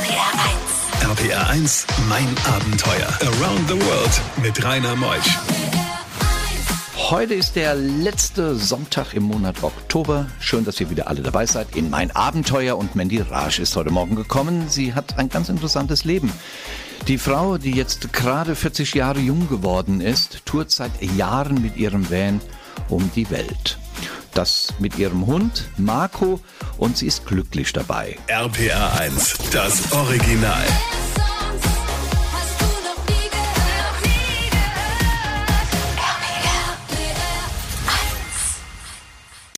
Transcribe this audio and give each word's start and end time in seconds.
RPR 0.00 1.12
1. 1.12 1.20
RPR 1.20 1.50
1, 1.50 1.86
mein 2.08 2.26
Abenteuer. 2.46 3.06
Around 3.20 3.68
the 3.68 3.74
World 3.74 4.22
mit 4.42 4.64
Rainer 4.64 4.96
Meusch. 4.96 5.38
Heute 6.96 7.34
ist 7.34 7.54
der 7.54 7.74
letzte 7.74 8.56
Sonntag 8.56 9.12
im 9.12 9.24
Monat 9.24 9.62
Oktober. 9.62 10.26
Schön, 10.38 10.64
dass 10.64 10.80
ihr 10.80 10.88
wieder 10.88 11.06
alle 11.08 11.20
dabei 11.20 11.44
seid 11.44 11.76
in 11.76 11.90
mein 11.90 12.10
Abenteuer. 12.12 12.78
Und 12.78 12.96
Mandy 12.96 13.20
Raj 13.20 13.58
ist 13.58 13.76
heute 13.76 13.90
Morgen 13.90 14.16
gekommen. 14.16 14.70
Sie 14.70 14.94
hat 14.94 15.18
ein 15.18 15.28
ganz 15.28 15.50
interessantes 15.50 16.04
Leben. 16.04 16.32
Die 17.06 17.18
Frau, 17.18 17.58
die 17.58 17.72
jetzt 17.72 18.10
gerade 18.14 18.54
40 18.54 18.94
Jahre 18.94 19.20
jung 19.20 19.50
geworden 19.50 20.00
ist, 20.00 20.46
tourt 20.46 20.70
seit 20.70 21.02
Jahren 21.02 21.60
mit 21.60 21.76
ihrem 21.76 22.10
Van 22.10 22.40
um 22.88 23.10
die 23.14 23.28
Welt. 23.28 23.78
Das 24.34 24.74
mit 24.78 24.98
ihrem 24.98 25.26
Hund 25.26 25.68
Marco 25.76 26.40
und 26.78 26.96
sie 26.96 27.06
ist 27.06 27.26
glücklich 27.26 27.72
dabei. 27.72 28.16
RPR 28.28 29.00
1, 29.00 29.38
das 29.52 29.92
Original. 29.92 30.64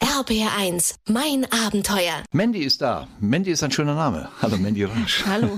RPR 0.00 0.56
1, 0.56 0.94
mein 1.08 1.46
Abenteuer. 1.50 2.22
Mandy 2.32 2.60
ist 2.60 2.80
da. 2.80 3.08
Mandy 3.20 3.50
ist 3.50 3.62
ein 3.62 3.72
schöner 3.72 3.94
Name. 3.94 4.28
Hallo 4.40 4.56
Mandy 4.56 4.84
Rasch. 4.84 5.24
Hallo. 5.26 5.48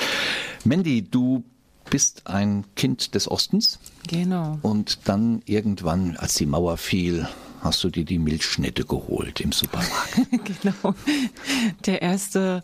Mandy, 0.64 1.02
du 1.02 1.42
bist 1.90 2.26
ein 2.26 2.64
Kind 2.76 3.14
des 3.14 3.30
Ostens. 3.30 3.78
Genau. 4.06 4.58
Und 4.62 5.08
dann 5.08 5.42
irgendwann, 5.46 6.16
als 6.16 6.34
die 6.34 6.46
Mauer 6.46 6.76
fiel, 6.76 7.28
hast 7.64 7.82
du 7.82 7.90
dir 7.90 8.04
die 8.04 8.18
Milchschnitte 8.18 8.84
geholt 8.84 9.40
im 9.40 9.50
Supermarkt. 9.52 10.14
genau. 10.62 10.94
Der 11.86 12.02
erste, 12.02 12.62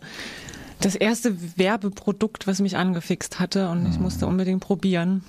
das 0.79 0.95
erste 0.95 1.35
Werbeprodukt, 1.57 2.47
was 2.47 2.59
mich 2.61 2.77
angefixt 2.77 3.39
hatte 3.39 3.69
und 3.69 3.89
ich 3.91 3.99
musste 3.99 4.27
unbedingt 4.27 4.61
probieren. 4.61 5.23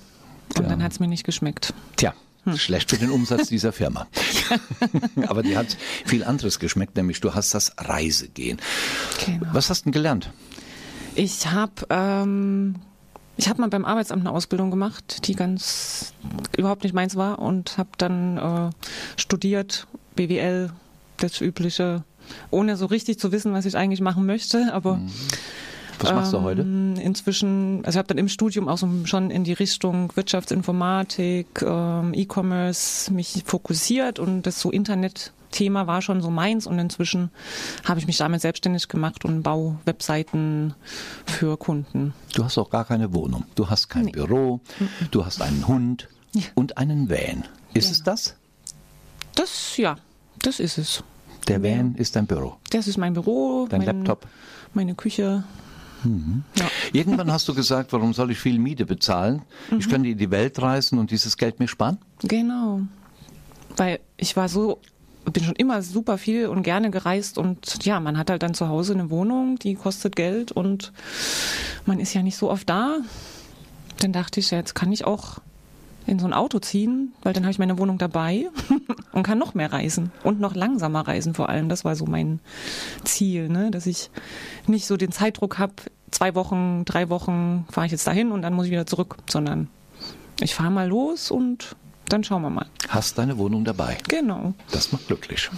Und 0.56 0.64
Ja. 0.64 0.68
dann 0.68 0.82
hat 0.82 0.92
es 0.92 1.00
mir 1.00 1.08
nicht 1.08 1.24
geschmeckt. 1.24 1.72
Tja, 1.96 2.12
schlecht 2.56 2.90
für 2.90 2.98
den 2.98 3.10
Umsatz 3.10 3.48
dieser 3.48 3.72
Firma. 3.72 4.06
Aber 5.28 5.42
die 5.42 5.56
hat 5.56 5.76
viel 6.04 6.22
anderes 6.24 6.58
geschmeckt, 6.58 6.94
nämlich 6.96 7.20
du 7.20 7.34
hast 7.34 7.54
das 7.54 7.72
Reisegehen. 7.78 8.60
Genau. 9.24 9.46
Was 9.52 9.70
hast 9.70 9.80
du 9.80 9.84
denn 9.84 9.92
gelernt? 9.92 10.30
Ich 11.14 11.46
habe 11.46 11.72
ähm, 11.90 12.76
ich 13.36 13.48
habe 13.48 13.60
mal 13.60 13.68
beim 13.68 13.84
Arbeitsamt 13.84 14.20
eine 14.20 14.30
Ausbildung 14.30 14.70
gemacht, 14.70 15.26
die 15.26 15.34
ganz 15.34 16.12
überhaupt 16.56 16.82
nicht 16.84 16.94
meins 16.94 17.16
war 17.16 17.38
und 17.38 17.78
habe 17.78 17.90
dann 17.98 18.36
äh, 18.36 18.70
studiert 19.16 19.86
BWL, 20.14 20.70
das 21.18 21.40
übliche, 21.40 22.04
ohne 22.50 22.76
so 22.76 22.86
richtig 22.86 23.18
zu 23.18 23.32
wissen, 23.32 23.52
was 23.52 23.64
ich 23.64 23.76
eigentlich 23.76 24.00
machen 24.00 24.26
möchte, 24.26 24.72
aber 24.72 25.00
Was 25.98 26.12
machst 26.12 26.32
du 26.32 26.40
heute? 26.42 26.62
Ähm, 26.62 26.94
Inzwischen, 26.96 27.84
also 27.84 27.96
ich 27.96 27.98
habe 27.98 28.08
dann 28.08 28.18
im 28.18 28.28
Studium 28.28 28.68
auch 28.68 28.78
so 28.78 28.88
schon 29.04 29.30
in 29.30 29.44
die 29.44 29.52
Richtung 29.52 30.14
Wirtschaftsinformatik, 30.14 31.62
ähm, 31.62 32.12
E-Commerce 32.14 33.12
mich 33.12 33.42
fokussiert 33.46 34.18
und 34.18 34.42
das 34.42 34.60
so 34.60 34.70
Internetthema 35.52 35.86
war 35.86 36.00
schon 36.02 36.22
so 36.22 36.30
meins 36.30 36.66
und 36.66 36.78
inzwischen 36.78 37.30
habe 37.84 38.00
ich 38.00 38.06
mich 38.06 38.16
damit 38.16 38.40
selbstständig 38.40 38.88
gemacht 38.88 39.24
und 39.24 39.42
baue 39.42 39.78
Webseiten 39.84 40.74
für 41.26 41.56
Kunden. 41.58 42.14
Du 42.34 42.44
hast 42.44 42.56
auch 42.58 42.70
gar 42.70 42.84
keine 42.84 43.12
Wohnung. 43.12 43.44
Du 43.54 43.68
hast 43.68 43.88
kein 43.88 44.10
Büro, 44.10 44.60
du 45.10 45.24
hast 45.24 45.42
einen 45.42 45.68
Hund 45.68 46.08
und 46.54 46.78
einen 46.78 47.10
Van. 47.10 47.44
Ist 47.74 47.90
es 47.90 48.02
das? 48.02 48.34
Das, 49.34 49.76
ja, 49.76 49.96
das 50.40 50.58
ist 50.58 50.78
es. 50.78 51.04
Der 51.48 51.62
Van 51.62 51.94
ist 51.96 52.16
dein 52.16 52.26
Büro. 52.26 52.56
Das 52.70 52.86
ist 52.86 52.96
mein 52.96 53.14
Büro, 53.14 53.66
Dein 53.68 53.84
mein, 53.84 53.98
Laptop. 53.98 54.26
meine 54.74 54.94
Küche. 54.94 55.44
Ja. 56.56 56.66
Irgendwann 56.92 57.30
hast 57.30 57.48
du 57.48 57.54
gesagt, 57.54 57.92
warum 57.92 58.12
soll 58.12 58.32
ich 58.32 58.38
viel 58.38 58.58
Miete 58.58 58.86
bezahlen? 58.86 59.42
Ich 59.78 59.88
könnte 59.88 60.08
in 60.08 60.18
die 60.18 60.30
Welt 60.32 60.60
reisen 60.60 60.98
und 60.98 61.12
dieses 61.12 61.36
Geld 61.36 61.60
mir 61.60 61.68
sparen. 61.68 61.98
Genau. 62.22 62.80
Weil 63.76 64.00
ich 64.16 64.36
war 64.36 64.48
so, 64.48 64.80
bin 65.24 65.44
schon 65.44 65.54
immer 65.54 65.82
super 65.82 66.18
viel 66.18 66.48
und 66.48 66.62
gerne 66.62 66.90
gereist 66.90 67.38
und 67.38 67.84
ja, 67.84 68.00
man 68.00 68.18
hat 68.18 68.30
halt 68.30 68.42
dann 68.42 68.54
zu 68.54 68.68
Hause 68.68 68.94
eine 68.94 69.10
Wohnung, 69.10 69.58
die 69.58 69.74
kostet 69.74 70.16
Geld 70.16 70.52
und 70.52 70.92
man 71.86 72.00
ist 72.00 72.14
ja 72.14 72.22
nicht 72.22 72.36
so 72.36 72.50
oft 72.50 72.68
da. 72.68 72.96
Dann 74.00 74.12
dachte 74.12 74.40
ich, 74.40 74.50
ja, 74.50 74.58
jetzt 74.58 74.74
kann 74.74 74.90
ich 74.90 75.04
auch 75.04 75.38
in 76.06 76.18
so 76.18 76.26
ein 76.26 76.32
Auto 76.32 76.58
ziehen, 76.58 77.12
weil 77.22 77.32
dann 77.32 77.44
habe 77.44 77.52
ich 77.52 77.58
meine 77.58 77.78
Wohnung 77.78 77.98
dabei 77.98 78.48
und 79.12 79.22
kann 79.22 79.38
noch 79.38 79.54
mehr 79.54 79.72
reisen 79.72 80.10
und 80.24 80.40
noch 80.40 80.54
langsamer 80.54 81.06
reisen 81.06 81.34
vor 81.34 81.48
allem. 81.48 81.68
Das 81.68 81.84
war 81.84 81.94
so 81.94 82.06
mein 82.06 82.40
Ziel, 83.04 83.48
ne? 83.48 83.70
dass 83.70 83.86
ich 83.86 84.10
nicht 84.66 84.86
so 84.86 84.96
den 84.96 85.12
Zeitdruck 85.12 85.58
habe, 85.58 85.74
zwei 86.10 86.34
Wochen, 86.34 86.84
drei 86.84 87.08
Wochen 87.08 87.66
fahre 87.70 87.86
ich 87.86 87.92
jetzt 87.92 88.06
dahin 88.06 88.32
und 88.32 88.42
dann 88.42 88.54
muss 88.54 88.66
ich 88.66 88.72
wieder 88.72 88.86
zurück, 88.86 89.16
sondern 89.30 89.68
ich 90.40 90.54
fahre 90.54 90.70
mal 90.70 90.88
los 90.88 91.30
und 91.30 91.76
dann 92.12 92.24
schauen 92.24 92.42
wir 92.42 92.50
mal. 92.50 92.66
Hast 92.88 93.18
deine 93.18 93.38
Wohnung 93.38 93.64
dabei. 93.64 93.96
Genau. 94.08 94.54
Das 94.70 94.92
macht 94.92 95.06
glücklich. 95.06 95.48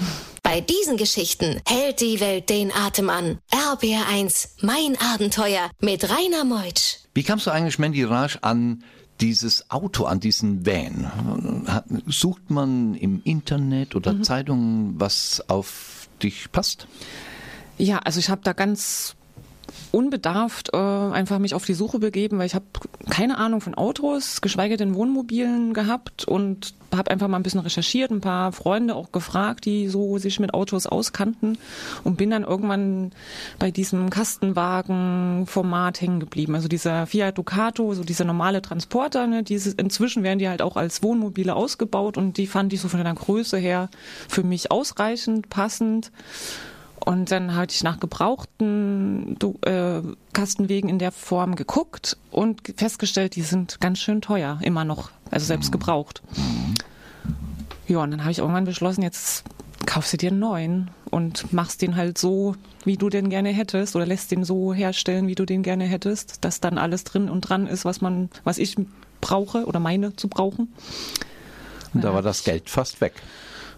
Bei 0.42 0.60
diesen 0.60 0.96
Geschichten 0.96 1.60
hält 1.66 2.00
die 2.00 2.20
Welt 2.20 2.48
den 2.48 2.70
Atem 2.72 3.10
an. 3.10 3.38
RPR 3.50 4.06
1, 4.08 4.56
mein 4.62 4.96
Abenteuer 5.00 5.70
mit 5.80 6.08
Rainer 6.08 6.44
Meutsch. 6.44 6.98
Wie 7.14 7.22
kamst 7.22 7.46
du 7.46 7.50
eigentlich, 7.50 7.78
Mandy 7.78 8.04
Raj, 8.04 8.38
an 8.42 8.84
dieses 9.20 9.70
Auto, 9.70 10.04
an 10.04 10.20
diesen 10.20 10.64
Van? 10.66 11.66
Sucht 12.06 12.50
man 12.50 12.94
im 12.94 13.20
Internet 13.24 13.96
oder 13.96 14.22
Zeitungen, 14.22 15.00
was 15.00 15.42
auf 15.48 16.08
dich 16.22 16.50
passt? 16.52 16.86
Ja, 17.78 17.98
also 17.98 18.20
ich 18.20 18.28
habe 18.28 18.42
da 18.44 18.52
ganz 18.52 19.16
unbedarft 19.94 20.70
äh, 20.72 20.76
einfach 20.76 21.38
mich 21.38 21.54
auf 21.54 21.64
die 21.64 21.74
Suche 21.74 22.00
begeben, 22.00 22.38
weil 22.38 22.46
ich 22.46 22.56
habe 22.56 22.64
keine 23.08 23.38
Ahnung 23.38 23.60
von 23.60 23.76
Autos, 23.76 24.40
geschweige 24.40 24.76
denn 24.76 24.94
Wohnmobilen 24.94 25.72
gehabt 25.72 26.24
und 26.24 26.74
habe 26.92 27.12
einfach 27.12 27.28
mal 27.28 27.36
ein 27.36 27.44
bisschen 27.44 27.60
recherchiert, 27.60 28.10
ein 28.10 28.20
paar 28.20 28.50
Freunde 28.52 28.96
auch 28.96 29.12
gefragt, 29.12 29.64
die 29.64 29.88
so 29.88 30.18
sich 30.18 30.40
mit 30.40 30.52
Autos 30.52 30.86
auskannten 30.86 31.58
und 32.02 32.16
bin 32.16 32.30
dann 32.30 32.42
irgendwann 32.42 33.12
bei 33.60 33.70
diesem 33.70 34.10
Kastenwagen-Format 34.10 36.00
hängen 36.00 36.18
geblieben. 36.18 36.56
Also 36.56 36.66
dieser 36.66 37.06
Fiat 37.06 37.38
Ducato, 37.38 37.94
so 37.94 38.02
dieser 38.02 38.24
normale 38.24 38.62
Transporter, 38.62 39.28
ne, 39.28 39.44
dieses, 39.44 39.74
inzwischen 39.74 40.24
werden 40.24 40.40
die 40.40 40.48
halt 40.48 40.60
auch 40.62 40.76
als 40.76 41.04
Wohnmobile 41.04 41.54
ausgebaut 41.54 42.16
und 42.16 42.36
die 42.36 42.48
fand 42.48 42.72
ich 42.72 42.80
so 42.80 42.88
von 42.88 43.02
der 43.02 43.14
Größe 43.14 43.58
her 43.58 43.88
für 44.28 44.42
mich 44.42 44.72
ausreichend, 44.72 45.50
passend. 45.50 46.10
Und 47.04 47.30
dann 47.30 47.54
hatte 47.54 47.74
ich 47.74 47.82
nach 47.82 48.00
gebrauchten 48.00 49.36
äh, 49.66 50.00
Kastenwegen 50.32 50.88
in 50.88 50.98
der 50.98 51.12
Form 51.12 51.54
geguckt 51.54 52.16
und 52.30 52.62
festgestellt, 52.76 53.36
die 53.36 53.42
sind 53.42 53.78
ganz 53.80 53.98
schön 53.98 54.22
teuer, 54.22 54.58
immer 54.62 54.84
noch, 54.84 55.10
also 55.30 55.44
selbst 55.44 55.70
gebraucht. 55.70 56.22
Ja, 57.86 57.98
und 57.98 58.10
dann 58.10 58.22
habe 58.22 58.30
ich 58.30 58.38
irgendwann 58.38 58.64
beschlossen, 58.64 59.02
jetzt 59.02 59.44
kaufst 59.84 60.14
du 60.14 60.16
dir 60.16 60.30
einen 60.30 60.38
neuen 60.38 60.90
und 61.10 61.52
machst 61.52 61.82
den 61.82 61.96
halt 61.96 62.16
so, 62.16 62.56
wie 62.86 62.96
du 62.96 63.10
den 63.10 63.28
gerne 63.28 63.50
hättest 63.50 63.94
oder 63.96 64.06
lässt 64.06 64.30
den 64.30 64.42
so 64.42 64.72
herstellen, 64.72 65.28
wie 65.28 65.34
du 65.34 65.44
den 65.44 65.62
gerne 65.62 65.84
hättest, 65.84 66.42
dass 66.42 66.60
dann 66.60 66.78
alles 66.78 67.04
drin 67.04 67.28
und 67.28 67.42
dran 67.42 67.66
ist, 67.66 67.84
was 67.84 68.00
man, 68.00 68.30
was 68.44 68.56
ich 68.56 68.76
brauche 69.20 69.66
oder 69.66 69.78
meine 69.78 70.16
zu 70.16 70.28
brauchen. 70.28 70.72
Und 71.92 72.02
da 72.02 72.14
war 72.14 72.22
das 72.22 72.44
Geld 72.44 72.70
fast 72.70 73.02
weg. 73.02 73.12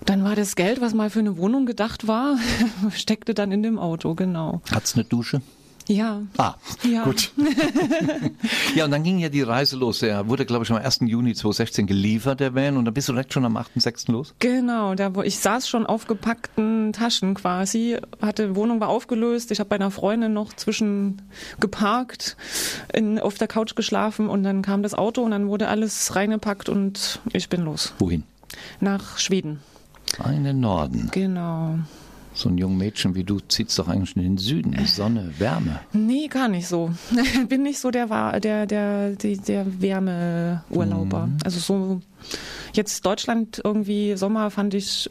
Dann 0.04 0.22
war 0.24 0.36
das 0.36 0.56
Geld, 0.56 0.80
was 0.80 0.94
mal 0.94 1.10
für 1.10 1.20
eine 1.20 1.36
Wohnung 1.36 1.66
gedacht 1.66 2.06
war, 2.06 2.36
steckte 2.94 3.34
dann 3.34 3.50
in 3.52 3.62
dem 3.62 3.78
Auto, 3.78 4.14
genau. 4.14 4.60
Hat's 4.72 4.94
eine 4.94 5.04
Dusche? 5.04 5.40
Ja. 5.88 6.22
Ah, 6.36 6.54
Ja. 6.82 7.04
gut. 7.04 7.30
ja, 8.74 8.84
und 8.86 8.90
dann 8.90 9.04
ging 9.04 9.18
ja 9.20 9.28
die 9.28 9.42
Reise 9.42 9.76
los. 9.76 10.02
Er 10.02 10.28
wurde, 10.28 10.44
glaube 10.44 10.64
ich, 10.64 10.70
am 10.72 10.78
1. 10.78 10.98
Juni 11.02 11.32
2016 11.32 11.86
geliefert, 11.86 12.40
der 12.40 12.56
Van, 12.56 12.76
und 12.76 12.84
dann 12.86 12.94
bist 12.94 13.08
du 13.08 13.12
direkt 13.12 13.32
schon 13.32 13.44
am 13.44 13.56
8.6. 13.56 14.10
los? 14.10 14.34
Genau, 14.40 14.96
da 14.96 15.14
wo 15.14 15.22
ich 15.22 15.38
saß 15.38 15.68
schon 15.68 15.86
auf 15.86 16.08
gepackten 16.08 16.92
Taschen 16.92 17.34
quasi, 17.34 17.98
hatte 18.20 18.56
Wohnung 18.56 18.80
war 18.80 18.88
aufgelöst, 18.88 19.52
ich 19.52 19.60
habe 19.60 19.68
bei 19.68 19.76
einer 19.76 19.92
Freundin 19.92 20.32
noch 20.32 20.52
zwischen 20.54 21.22
geparkt, 21.60 22.36
in, 22.92 23.20
auf 23.20 23.34
der 23.38 23.46
Couch 23.46 23.76
geschlafen 23.76 24.28
und 24.28 24.42
dann 24.42 24.62
kam 24.62 24.82
das 24.82 24.92
Auto 24.94 25.22
und 25.22 25.30
dann 25.30 25.46
wurde 25.46 25.68
alles 25.68 26.16
reingepackt 26.16 26.68
und 26.68 27.20
ich 27.32 27.48
bin 27.48 27.62
los 27.62 27.94
Wohin? 28.00 28.24
nach 28.80 29.18
Schweden. 29.18 29.60
In 30.24 30.44
den 30.44 30.60
Norden. 30.60 31.08
Genau. 31.12 31.78
So 32.34 32.50
ein 32.50 32.58
junges 32.58 32.78
Mädchen 32.78 33.14
wie 33.14 33.24
du 33.24 33.40
zieht's 33.40 33.76
doch 33.76 33.88
eigentlich 33.88 34.14
in 34.14 34.22
den 34.22 34.38
Süden. 34.38 34.76
Sonne, 34.86 35.32
Wärme. 35.38 35.80
Nee, 35.92 36.28
gar 36.28 36.48
nicht 36.48 36.68
so. 36.68 36.90
Bin 37.48 37.62
nicht 37.62 37.78
so 37.78 37.90
der 37.90 38.40
der 38.40 38.66
der 38.66 39.12
der 39.12 39.80
Wärmeurlauber. 39.80 41.30
Also 41.44 41.60
so 41.60 42.02
jetzt 42.74 43.06
Deutschland 43.06 43.60
irgendwie 43.64 44.16
Sommer 44.16 44.50
fand 44.50 44.74
ich 44.74 45.10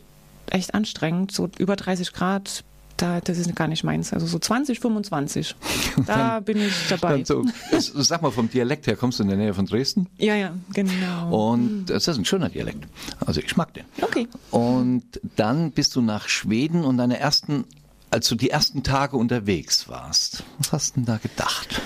echt 0.51 0.75
anstrengend, 0.75 1.31
so 1.31 1.49
über 1.57 1.75
30 1.75 2.13
Grad. 2.13 2.63
Da, 2.97 3.19
das 3.19 3.37
ist 3.37 3.53
gar 3.55 3.67
nicht 3.67 3.83
meins. 3.83 4.13
Also 4.13 4.25
so 4.25 4.39
20, 4.39 4.79
25. 4.79 5.55
Da 6.05 6.39
bin 6.39 6.57
ich 6.57 6.73
dabei. 6.89 7.23
So, 7.23 7.45
sag 7.79 8.21
mal, 8.21 8.31
vom 8.31 8.49
Dialekt 8.49 8.87
her 8.87 8.95
kommst 8.95 9.19
du 9.19 9.23
in 9.23 9.29
der 9.29 9.37
Nähe 9.37 9.53
von 9.53 9.65
Dresden 9.65 10.07
Ja, 10.17 10.35
ja, 10.35 10.53
genau. 10.73 11.51
und 11.51 11.85
das 11.85 12.07
ist 12.07 12.17
ein 12.17 12.25
schöner 12.25 12.49
Dialekt. 12.49 12.85
Also 13.25 13.39
ich 13.41 13.55
mag 13.55 13.73
den. 13.73 13.85
Okay. 14.01 14.27
Und 14.51 15.03
dann 15.35 15.71
bist 15.71 15.95
du 15.95 16.01
nach 16.01 16.27
Schweden 16.27 16.83
und 16.83 16.97
deine 16.97 17.19
ersten 17.19 17.65
als 18.11 18.29
du 18.29 18.35
die 18.35 18.49
ersten 18.49 18.81
Tage 18.81 19.17
unterwegs 19.17 19.89
warst, 19.89 20.43
was 20.57 20.71
hast 20.71 20.91
du 20.91 21.01
denn 21.01 21.05
da 21.05 21.17
gedacht? 21.17 21.81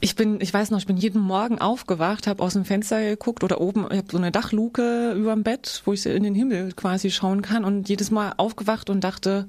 Ich 0.00 0.14
bin, 0.14 0.40
ich 0.40 0.54
weiß 0.54 0.70
noch, 0.70 0.78
ich 0.78 0.86
bin 0.86 0.96
jeden 0.96 1.20
Morgen 1.20 1.58
aufgewacht, 1.58 2.28
habe 2.28 2.40
aus 2.44 2.52
dem 2.52 2.64
Fenster 2.64 3.02
geguckt 3.02 3.42
oder 3.42 3.60
oben, 3.60 3.86
ich 3.90 3.98
habe 3.98 4.06
so 4.08 4.18
eine 4.18 4.30
Dachluke 4.30 5.12
über 5.14 5.34
dem 5.34 5.42
Bett, 5.42 5.82
wo 5.84 5.92
ich 5.92 6.06
in 6.06 6.22
den 6.22 6.36
Himmel 6.36 6.72
quasi 6.74 7.10
schauen 7.10 7.42
kann 7.42 7.64
und 7.64 7.88
jedes 7.88 8.12
Mal 8.12 8.34
aufgewacht 8.36 8.90
und 8.90 9.02
dachte, 9.02 9.48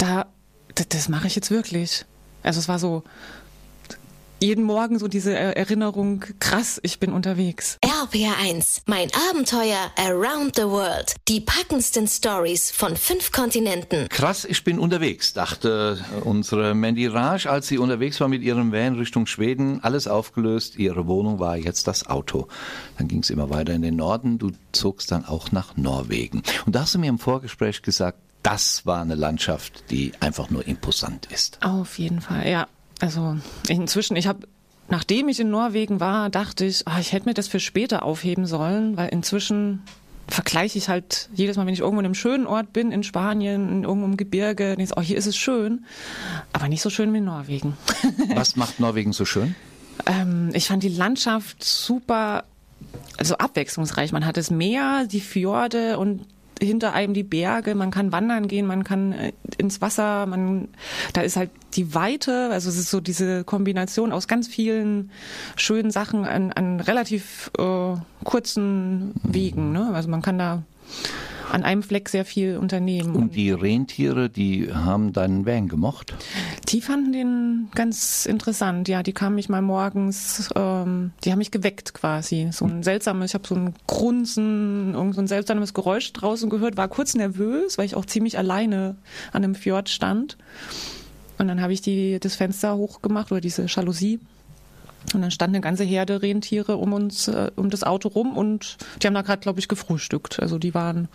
da, 0.00 0.26
das, 0.74 0.88
das 0.88 1.08
mache 1.08 1.26
ich 1.26 1.34
jetzt 1.36 1.50
wirklich. 1.50 2.04
Also 2.42 2.58
es 2.58 2.68
war 2.68 2.78
so, 2.78 3.04
jeden 4.42 4.64
Morgen 4.64 4.98
so 4.98 5.06
diese 5.06 5.34
Erinnerung, 5.34 6.24
krass, 6.38 6.80
ich 6.82 6.98
bin 6.98 7.12
unterwegs. 7.12 7.76
RPR1, 7.84 8.80
mein 8.86 9.10
Abenteuer 9.30 9.90
around 9.96 10.56
the 10.56 10.62
world. 10.62 11.14
Die 11.28 11.42
packendsten 11.42 12.08
Stories 12.08 12.70
von 12.70 12.96
fünf 12.96 13.32
Kontinenten. 13.32 14.08
Krass, 14.08 14.46
ich 14.46 14.64
bin 14.64 14.78
unterwegs, 14.78 15.34
dachte 15.34 16.02
unsere 16.24 16.74
Mandy 16.74 17.06
Raj, 17.06 17.48
als 17.48 17.68
sie 17.68 17.76
unterwegs 17.76 18.18
war 18.20 18.28
mit 18.28 18.40
ihrem 18.40 18.72
Van 18.72 18.94
Richtung 18.94 19.26
Schweden. 19.26 19.84
Alles 19.84 20.08
aufgelöst, 20.08 20.78
ihre 20.78 21.06
Wohnung 21.06 21.38
war 21.38 21.58
jetzt 21.58 21.86
das 21.86 22.06
Auto. 22.06 22.48
Dann 22.96 23.08
ging 23.08 23.20
es 23.20 23.28
immer 23.28 23.50
weiter 23.50 23.74
in 23.74 23.82
den 23.82 23.96
Norden, 23.96 24.38
du 24.38 24.52
zogst 24.72 25.12
dann 25.12 25.26
auch 25.26 25.52
nach 25.52 25.76
Norwegen. 25.76 26.42
Und 26.64 26.74
da 26.74 26.80
hast 26.80 26.94
du 26.94 26.98
mir 26.98 27.10
im 27.10 27.18
Vorgespräch 27.18 27.82
gesagt, 27.82 28.18
das 28.42 28.86
war 28.86 29.02
eine 29.02 29.14
Landschaft, 29.14 29.84
die 29.90 30.12
einfach 30.20 30.50
nur 30.50 30.66
imposant 30.66 31.26
ist. 31.26 31.58
Auf 31.62 31.98
jeden 31.98 32.20
Fall, 32.20 32.48
ja. 32.48 32.66
Also 33.00 33.36
inzwischen, 33.68 34.16
ich 34.16 34.26
habe, 34.26 34.46
nachdem 34.88 35.28
ich 35.28 35.40
in 35.40 35.50
Norwegen 35.50 36.00
war, 36.00 36.30
dachte 36.30 36.64
ich, 36.64 36.86
ah, 36.86 37.00
ich 37.00 37.12
hätte 37.12 37.28
mir 37.28 37.34
das 37.34 37.48
für 37.48 37.60
später 37.60 38.02
aufheben 38.02 38.46
sollen, 38.46 38.96
weil 38.96 39.08
inzwischen 39.08 39.82
vergleiche 40.28 40.78
ich 40.78 40.88
halt 40.88 41.28
jedes 41.34 41.56
Mal, 41.56 41.66
wenn 41.66 41.74
ich 41.74 41.80
irgendwo 41.80 42.00
in 42.00 42.06
einem 42.06 42.14
schönen 42.14 42.46
Ort 42.46 42.72
bin, 42.72 42.92
in 42.92 43.02
Spanien, 43.02 43.68
in 43.68 43.84
irgendeinem 43.84 44.16
Gebirge, 44.16 44.76
denke 44.76 44.84
ich, 44.84 44.96
oh, 44.96 45.00
hier 45.00 45.16
ist 45.16 45.26
es 45.26 45.36
schön, 45.36 45.84
aber 46.52 46.68
nicht 46.68 46.82
so 46.82 46.90
schön 46.90 47.12
wie 47.12 47.20
Norwegen. 47.20 47.76
Was 48.34 48.56
macht 48.56 48.78
Norwegen 48.80 49.12
so 49.12 49.24
schön? 49.24 49.54
ähm, 50.06 50.50
ich 50.52 50.66
fand 50.68 50.82
die 50.82 50.88
Landschaft 50.88 51.62
super, 51.64 52.44
also 53.18 53.36
abwechslungsreich. 53.36 54.12
Man 54.12 54.26
hat 54.26 54.36
das 54.36 54.50
Meer, 54.50 55.06
die 55.10 55.20
Fjorde 55.20 55.98
und 55.98 56.26
hinter 56.60 56.92
einem 56.92 57.14
die 57.14 57.22
Berge, 57.22 57.74
man 57.74 57.90
kann 57.90 58.12
wandern 58.12 58.48
gehen, 58.48 58.66
man 58.66 58.84
kann 58.84 59.12
äh, 59.12 59.32
ins 59.58 59.80
Wasser, 59.80 60.26
man, 60.26 60.68
da 61.12 61.22
ist 61.22 61.36
halt 61.36 61.50
die 61.74 61.94
Weite, 61.94 62.50
also 62.50 62.68
es 62.68 62.76
ist 62.76 62.90
so 62.90 63.00
diese 63.00 63.44
Kombination 63.44 64.12
aus 64.12 64.28
ganz 64.28 64.48
vielen 64.48 65.10
schönen 65.56 65.90
Sachen 65.90 66.24
an, 66.24 66.52
an 66.52 66.80
relativ 66.80 67.50
äh, 67.58 67.94
kurzen 68.24 69.14
Wegen. 69.22 69.72
Ne? 69.72 69.90
Also 69.94 70.08
man 70.08 70.22
kann 70.22 70.38
da 70.38 70.62
an 71.50 71.64
einem 71.64 71.82
Fleck 71.82 72.08
sehr 72.08 72.24
viel 72.24 72.56
unternehmen. 72.56 73.14
Und 73.14 73.34
die 73.34 73.50
Rentiere, 73.50 74.30
die 74.30 74.72
haben 74.72 75.12
deinen 75.12 75.46
Van 75.46 75.68
gemocht? 75.68 76.14
Die 76.68 76.80
fanden 76.80 77.12
den 77.12 77.68
ganz 77.74 78.26
interessant. 78.26 78.88
Ja, 78.88 79.02
die 79.02 79.12
kamen 79.12 79.36
mich 79.36 79.48
mal 79.48 79.62
morgens, 79.62 80.50
ähm, 80.54 81.12
die 81.24 81.32
haben 81.32 81.38
mich 81.38 81.50
geweckt 81.50 81.94
quasi. 81.94 82.48
So 82.52 82.64
ein 82.64 82.82
seltsames, 82.82 83.30
ich 83.30 83.34
habe 83.34 83.46
so 83.46 83.54
ein 83.54 83.74
Grunzen, 83.86 84.94
irgend 84.94 85.14
so 85.14 85.20
ein 85.20 85.26
seltsames 85.26 85.74
Geräusch 85.74 86.12
draußen 86.12 86.50
gehört, 86.50 86.76
war 86.76 86.88
kurz 86.88 87.14
nervös, 87.14 87.78
weil 87.78 87.86
ich 87.86 87.94
auch 87.94 88.06
ziemlich 88.06 88.38
alleine 88.38 88.96
an 89.32 89.44
einem 89.44 89.54
Fjord 89.54 89.88
stand. 89.88 90.36
Und 91.38 91.48
dann 91.48 91.60
habe 91.62 91.72
ich 91.72 91.80
die, 91.80 92.20
das 92.20 92.36
Fenster 92.36 92.76
hochgemacht 92.76 93.32
oder 93.32 93.40
diese 93.40 93.64
Jalousie 93.66 94.20
und 95.14 95.22
dann 95.22 95.30
stand 95.30 95.54
eine 95.54 95.60
ganze 95.60 95.84
Herde 95.84 96.22
Rentiere 96.22 96.76
um 96.76 96.92
uns, 96.92 97.28
äh, 97.28 97.50
um 97.56 97.70
das 97.70 97.82
Auto 97.82 98.08
rum 98.08 98.36
und 98.36 98.76
die 99.02 99.06
haben 99.06 99.14
da 99.14 99.22
gerade, 99.22 99.40
glaube 99.40 99.60
ich, 99.60 99.68
gefrühstückt. 99.68 100.40
Also 100.40 100.58
die 100.58 100.74
waren 100.74 101.08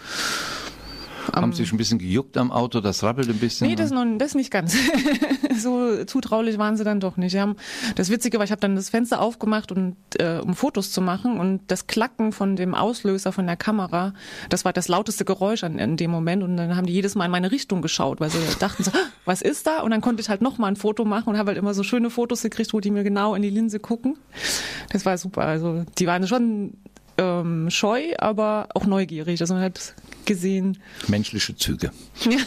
haben 1.33 1.53
Sie 1.53 1.63
sich 1.63 1.73
ein 1.73 1.77
bisschen 1.77 1.99
gejuckt 1.99 2.37
am 2.37 2.51
Auto, 2.51 2.81
das 2.81 3.03
rappelt 3.03 3.29
ein 3.29 3.37
bisschen? 3.37 3.67
Nee, 3.67 3.75
das, 3.75 3.91
noch, 3.91 4.05
das 4.17 4.35
nicht 4.35 4.51
ganz. 4.51 4.75
so 5.57 6.03
zutraulich 6.05 6.57
waren 6.57 6.77
sie 6.77 6.83
dann 6.83 6.99
doch 6.99 7.17
nicht. 7.17 7.35
Haben, 7.37 7.55
das 7.95 8.09
Witzige 8.09 8.37
war, 8.37 8.45
ich 8.45 8.51
habe 8.51 8.61
dann 8.61 8.75
das 8.75 8.89
Fenster 8.89 9.21
aufgemacht, 9.21 9.71
und, 9.71 9.95
äh, 10.19 10.39
um 10.39 10.55
Fotos 10.55 10.91
zu 10.91 11.01
machen 11.01 11.39
und 11.39 11.61
das 11.67 11.87
Klacken 11.87 12.31
von 12.31 12.55
dem 12.55 12.75
Auslöser 12.75 13.31
von 13.31 13.45
der 13.45 13.57
Kamera, 13.57 14.13
das 14.49 14.65
war 14.65 14.73
das 14.73 14.87
lauteste 14.87 15.25
Geräusch 15.25 15.63
an, 15.63 15.79
in 15.79 15.97
dem 15.97 16.11
Moment 16.11 16.43
und 16.43 16.57
dann 16.57 16.75
haben 16.75 16.85
die 16.85 16.93
jedes 16.93 17.15
Mal 17.15 17.25
in 17.25 17.31
meine 17.31 17.51
Richtung 17.51 17.81
geschaut, 17.81 18.19
weil 18.19 18.29
sie 18.29 18.39
dachten 18.59 18.83
so, 18.83 18.91
was 19.25 19.41
ist 19.41 19.67
da? 19.67 19.81
Und 19.81 19.91
dann 19.91 20.01
konnte 20.01 20.21
ich 20.21 20.29
halt 20.29 20.41
nochmal 20.41 20.71
ein 20.71 20.75
Foto 20.75 21.05
machen 21.05 21.29
und 21.29 21.37
habe 21.37 21.49
halt 21.49 21.57
immer 21.57 21.73
so 21.73 21.83
schöne 21.83 22.09
Fotos 22.09 22.41
gekriegt, 22.41 22.73
wo 22.73 22.79
die 22.79 22.91
mir 22.91 23.03
genau 23.03 23.35
in 23.35 23.41
die 23.41 23.49
Linse 23.49 23.79
gucken. 23.79 24.17
Das 24.91 25.05
war 25.05 25.17
super. 25.17 25.41
Also 25.41 25.83
die 25.97 26.07
waren 26.07 26.27
schon 26.27 26.73
ähm, 27.17 27.69
scheu, 27.69 28.13
aber 28.17 28.69
auch 28.73 28.85
neugierig. 28.85 29.41
Also 29.41 29.53
man 29.53 29.63
hat 29.63 29.95
gesehen. 30.25 30.81
Menschliche 31.07 31.55
Züge. 31.55 31.91
Ja. 32.29 32.39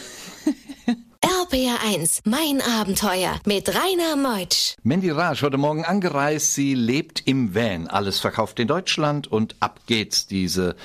RPR1, 1.21 2.21
mein 2.23 2.61
Abenteuer 2.61 3.39
mit 3.45 3.69
Rainer 3.69 4.15
Meutsch. 4.15 4.75
Mandy 4.83 5.09
Raj 5.09 5.41
heute 5.41 5.57
Morgen 5.57 5.83
angereist. 5.83 6.53
Sie 6.53 6.73
lebt 6.73 7.23
im 7.27 7.53
Van. 7.53 7.87
Alles 7.87 8.19
verkauft 8.19 8.59
in 8.59 8.67
Deutschland 8.67 9.27
und 9.27 9.55
ab 9.59 9.81
geht's. 9.85 10.27
Diese 10.27 10.75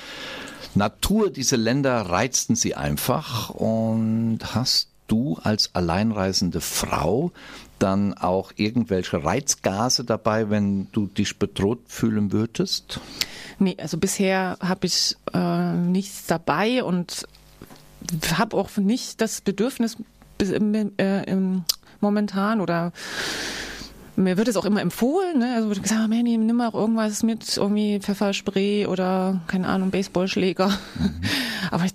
Natur, 0.74 1.30
diese 1.30 1.56
Länder 1.56 2.00
reizten 2.02 2.56
sie 2.56 2.74
einfach. 2.74 3.50
Und 3.50 4.40
hast 4.54 4.88
du 5.06 5.38
als 5.42 5.74
alleinreisende 5.74 6.60
Frau 6.60 7.30
dann 7.78 8.14
auch 8.14 8.52
irgendwelche 8.56 9.22
Reizgase 9.24 10.04
dabei, 10.04 10.50
wenn 10.50 10.88
du 10.92 11.06
dich 11.06 11.38
bedroht 11.38 11.80
fühlen 11.86 12.32
würdest? 12.32 13.00
Nee, 13.58 13.76
also 13.80 13.98
bisher 13.98 14.56
habe 14.60 14.86
ich 14.86 15.16
äh, 15.32 15.72
nichts 15.72 16.26
dabei 16.26 16.84
und 16.84 17.26
habe 18.36 18.56
auch 18.56 18.76
nicht 18.76 19.20
das 19.20 19.40
Bedürfnis 19.40 19.96
im, 20.38 20.92
äh, 20.98 21.24
im, 21.24 21.64
momentan 22.00 22.60
oder 22.60 22.92
mir 24.16 24.36
wird 24.36 24.48
es 24.48 24.56
auch 24.56 24.64
immer 24.64 24.80
empfohlen, 24.80 25.38
ne? 25.38 25.54
Also 25.56 25.68
wird 25.68 25.82
gesagt, 25.82 26.00
oh, 26.04 26.08
Manny, 26.08 26.36
nimm 26.36 26.56
mal 26.56 26.68
auch 26.68 26.74
irgendwas 26.74 27.22
mit, 27.22 27.56
irgendwie 27.56 27.98
Pfefferspray 27.98 28.86
oder 28.86 29.40
keine 29.48 29.66
Ahnung, 29.66 29.90
Baseballschläger. 29.90 30.68
Mhm. 30.68 31.20
Aber 31.70 31.84
ich 31.84 31.94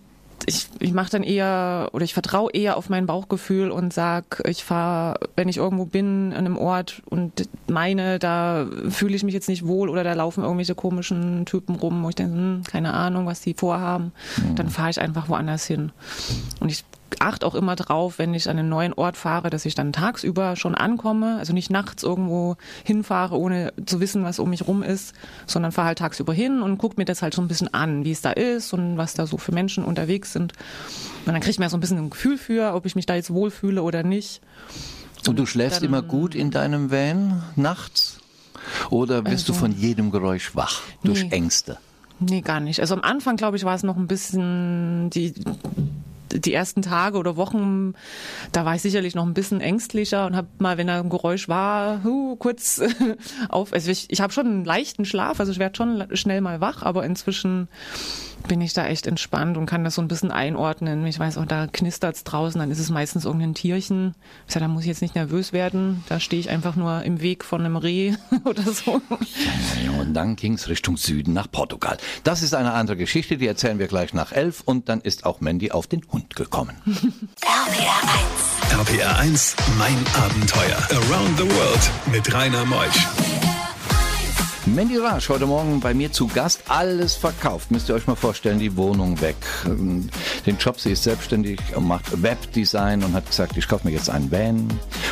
ich, 0.49 0.67
ich 0.79 0.93
mache 0.93 1.11
dann 1.11 1.21
eher 1.21 1.89
oder 1.93 2.03
ich 2.03 2.15
vertraue 2.15 2.51
eher 2.51 2.75
auf 2.75 2.89
mein 2.89 3.05
Bauchgefühl 3.05 3.69
und 3.69 3.93
sag, 3.93 4.41
ich 4.47 4.63
fahre, 4.63 5.19
wenn 5.35 5.47
ich 5.47 5.57
irgendwo 5.57 5.85
bin, 5.85 6.33
an 6.33 6.45
einem 6.45 6.57
Ort 6.57 7.03
und 7.05 7.47
meine, 7.67 8.17
da 8.17 8.67
fühle 8.89 9.15
ich 9.15 9.23
mich 9.23 9.35
jetzt 9.35 9.47
nicht 9.47 9.67
wohl 9.67 9.89
oder 9.89 10.03
da 10.03 10.13
laufen 10.13 10.43
irgendwelche 10.43 10.73
komischen 10.73 11.45
Typen 11.45 11.75
rum, 11.75 12.03
wo 12.03 12.09
ich 12.09 12.15
denke, 12.15 12.33
hm, 12.33 12.63
keine 12.63 12.93
Ahnung, 12.93 13.27
was 13.27 13.41
die 13.41 13.53
vorhaben, 13.53 14.11
mhm. 14.37 14.55
dann 14.55 14.69
fahre 14.69 14.89
ich 14.89 14.99
einfach 14.99 15.29
woanders 15.29 15.65
hin. 15.65 15.91
Und 16.59 16.71
ich 16.71 16.83
achte 17.19 17.45
auch 17.45 17.55
immer 17.55 17.75
drauf, 17.75 18.19
wenn 18.19 18.33
ich 18.33 18.49
an 18.49 18.57
einen 18.57 18.69
neuen 18.69 18.93
Ort 18.93 19.17
fahre, 19.17 19.49
dass 19.49 19.65
ich 19.65 19.75
dann 19.75 19.93
tagsüber 19.93 20.55
schon 20.55 20.75
ankomme, 20.75 21.37
also 21.37 21.53
nicht 21.53 21.69
nachts 21.69 22.03
irgendwo 22.03 22.55
hinfahre, 22.83 23.37
ohne 23.37 23.73
zu 23.85 23.99
wissen, 23.99 24.23
was 24.23 24.39
um 24.39 24.49
mich 24.49 24.67
rum 24.67 24.83
ist, 24.83 25.13
sondern 25.45 25.71
fahre 25.71 25.87
halt 25.87 25.99
tagsüber 25.99 26.33
hin 26.33 26.61
und 26.61 26.77
gucke 26.77 26.95
mir 26.97 27.05
das 27.05 27.21
halt 27.21 27.33
so 27.33 27.41
ein 27.41 27.47
bisschen 27.47 27.73
an, 27.73 28.05
wie 28.05 28.11
es 28.11 28.21
da 28.21 28.31
ist 28.31 28.73
und 28.73 28.97
was 28.97 29.13
da 29.13 29.25
so 29.25 29.37
für 29.37 29.51
Menschen 29.51 29.83
unterwegs 29.83 30.33
sind. 30.33 30.53
Und 31.25 31.33
dann 31.33 31.41
kriege 31.41 31.51
ich 31.51 31.59
mir 31.59 31.69
so 31.69 31.77
ein 31.77 31.79
bisschen 31.79 31.97
ein 31.97 32.09
Gefühl 32.09 32.37
für, 32.37 32.73
ob 32.73 32.85
ich 32.85 32.95
mich 32.95 33.05
da 33.05 33.15
jetzt 33.15 33.33
wohlfühle 33.33 33.83
oder 33.83 34.03
nicht. 34.03 34.41
Und 35.27 35.37
du 35.37 35.45
schläfst 35.45 35.83
immer 35.83 36.01
gut 36.01 36.35
in 36.35 36.51
deinem 36.51 36.91
Van 36.91 37.43
nachts? 37.55 38.19
Oder 38.89 39.21
bist 39.21 39.49
also, 39.49 39.53
du 39.53 39.59
von 39.59 39.71
jedem 39.71 40.11
Geräusch 40.11 40.55
wach 40.55 40.81
durch 41.03 41.23
nee. 41.23 41.31
Ängste? 41.31 41.77
Nee, 42.19 42.41
gar 42.41 42.59
nicht. 42.59 42.81
Also 42.81 42.95
am 42.95 43.01
Anfang, 43.01 43.37
glaube 43.37 43.57
ich, 43.57 43.63
war 43.63 43.75
es 43.75 43.83
noch 43.83 43.95
ein 43.95 44.07
bisschen 44.07 45.09
die 45.09 45.33
die 46.33 46.53
ersten 46.53 46.81
Tage 46.81 47.17
oder 47.17 47.37
Wochen, 47.37 47.93
da 48.51 48.65
war 48.65 48.75
ich 48.75 48.81
sicherlich 48.81 49.15
noch 49.15 49.25
ein 49.25 49.33
bisschen 49.33 49.61
ängstlicher 49.61 50.25
und 50.25 50.35
habe 50.35 50.47
mal, 50.59 50.77
wenn 50.77 50.87
da 50.87 50.99
ein 50.99 51.09
Geräusch 51.09 51.49
war, 51.49 52.03
hu, 52.03 52.35
kurz 52.35 52.81
auf. 53.49 53.73
Also 53.73 53.91
ich, 53.91 54.07
ich 54.09 54.21
habe 54.21 54.33
schon 54.33 54.47
einen 54.47 54.65
leichten 54.65 55.05
Schlaf, 55.05 55.39
also 55.39 55.51
ich 55.51 55.59
werde 55.59 55.75
schon 55.75 56.07
schnell 56.13 56.41
mal 56.41 56.61
wach, 56.61 56.83
aber 56.83 57.05
inzwischen 57.05 57.67
bin 58.47 58.61
ich 58.61 58.73
da 58.73 58.87
echt 58.87 59.07
entspannt 59.07 59.57
und 59.57 59.65
kann 59.65 59.83
das 59.83 59.95
so 59.95 60.01
ein 60.01 60.07
bisschen 60.07 60.31
einordnen. 60.31 61.05
Ich 61.05 61.19
weiß 61.19 61.37
auch, 61.37 61.45
da 61.45 61.67
knistert's 61.67 62.23
draußen, 62.23 62.59
dann 62.59 62.71
ist 62.71 62.79
es 62.79 62.89
meistens 62.89 63.25
irgendein 63.25 63.53
Tierchen. 63.53 64.15
Ich 64.47 64.53
sage, 64.53 64.65
da 64.65 64.67
muss 64.67 64.83
ich 64.83 64.87
jetzt 64.87 65.01
nicht 65.01 65.15
nervös 65.15 65.53
werden. 65.53 66.03
Da 66.09 66.19
stehe 66.19 66.39
ich 66.39 66.49
einfach 66.49 66.75
nur 66.75 67.03
im 67.03 67.21
Weg 67.21 67.43
von 67.43 67.61
einem 67.61 67.75
Reh 67.75 68.13
oder 68.45 68.63
so. 68.63 69.01
Und 69.99 70.13
dann 70.13 70.35
ging's 70.35 70.67
Richtung 70.67 70.97
Süden 70.97 71.33
nach 71.33 71.51
Portugal. 71.51 71.97
Das 72.23 72.41
ist 72.41 72.53
eine 72.53 72.73
andere 72.73 72.97
Geschichte, 72.97 73.37
die 73.37 73.47
erzählen 73.47 73.79
wir 73.79 73.87
gleich 73.87 74.13
nach 74.13 74.31
elf 74.31 74.61
und 74.65 74.89
dann 74.89 75.01
ist 75.01 75.25
auch 75.25 75.41
Mandy 75.41 75.71
auf 75.71 75.87
den 75.87 76.01
Hund 76.11 76.35
gekommen. 76.35 76.75
RPR 77.41 77.99
1. 78.71 78.89
RPR 78.89 79.19
1, 79.19 79.55
mein 79.77 79.97
Abenteuer. 80.15 80.77
Around 80.91 81.37
the 81.37 81.43
World 81.43 81.91
mit 82.11 82.33
Rainer 82.33 82.65
Meusch. 82.65 83.07
Mandy 84.75 84.97
Raj 84.97 85.27
heute 85.29 85.45
Morgen 85.45 85.79
bei 85.79 85.93
mir 85.93 86.11
zu 86.11 86.27
Gast. 86.27 86.61
Alles 86.67 87.15
verkauft. 87.15 87.71
Müsst 87.71 87.89
ihr 87.89 87.95
euch 87.95 88.07
mal 88.07 88.15
vorstellen, 88.15 88.59
die 88.59 88.75
Wohnung 88.77 89.19
weg. 89.21 89.35
Den 89.65 90.57
Job, 90.59 90.79
sie 90.79 90.91
ist 90.91 91.03
selbstständig 91.03 91.59
und 91.75 91.87
macht 91.87 92.21
Webdesign 92.21 93.03
und 93.03 93.13
hat 93.13 93.25
gesagt, 93.27 93.57
ich 93.57 93.67
kaufe 93.67 93.87
mir 93.87 93.93
jetzt 93.93 94.09
einen 94.09 94.31
Van 94.31 94.67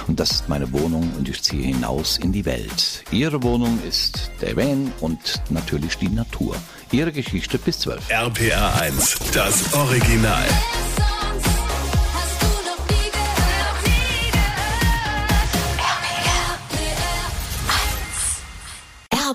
und 0.08 0.20
das 0.20 0.32
ist 0.32 0.50
meine 0.50 0.72
Wohnung 0.74 1.12
und 1.18 1.28
ich 1.28 1.42
ziehe 1.42 1.64
hinaus 1.64 2.18
in 2.18 2.32
die 2.32 2.46
Welt. 2.46 3.04
Ihre 3.12 3.42
Wohnung 3.44 3.80
ist 3.88 4.32
der 4.42 4.56
Van 4.56 4.92
und 5.00 5.42
natürlich 5.50 5.98
die 5.98 6.10
Natur. 6.10 6.56
Ihre 6.92 7.12
Geschichte 7.12 7.58
bis 7.58 7.80
12. 7.80 8.10
RPR 8.10 8.82
1, 8.82 9.18
das 9.34 9.74
Original. 9.74 10.46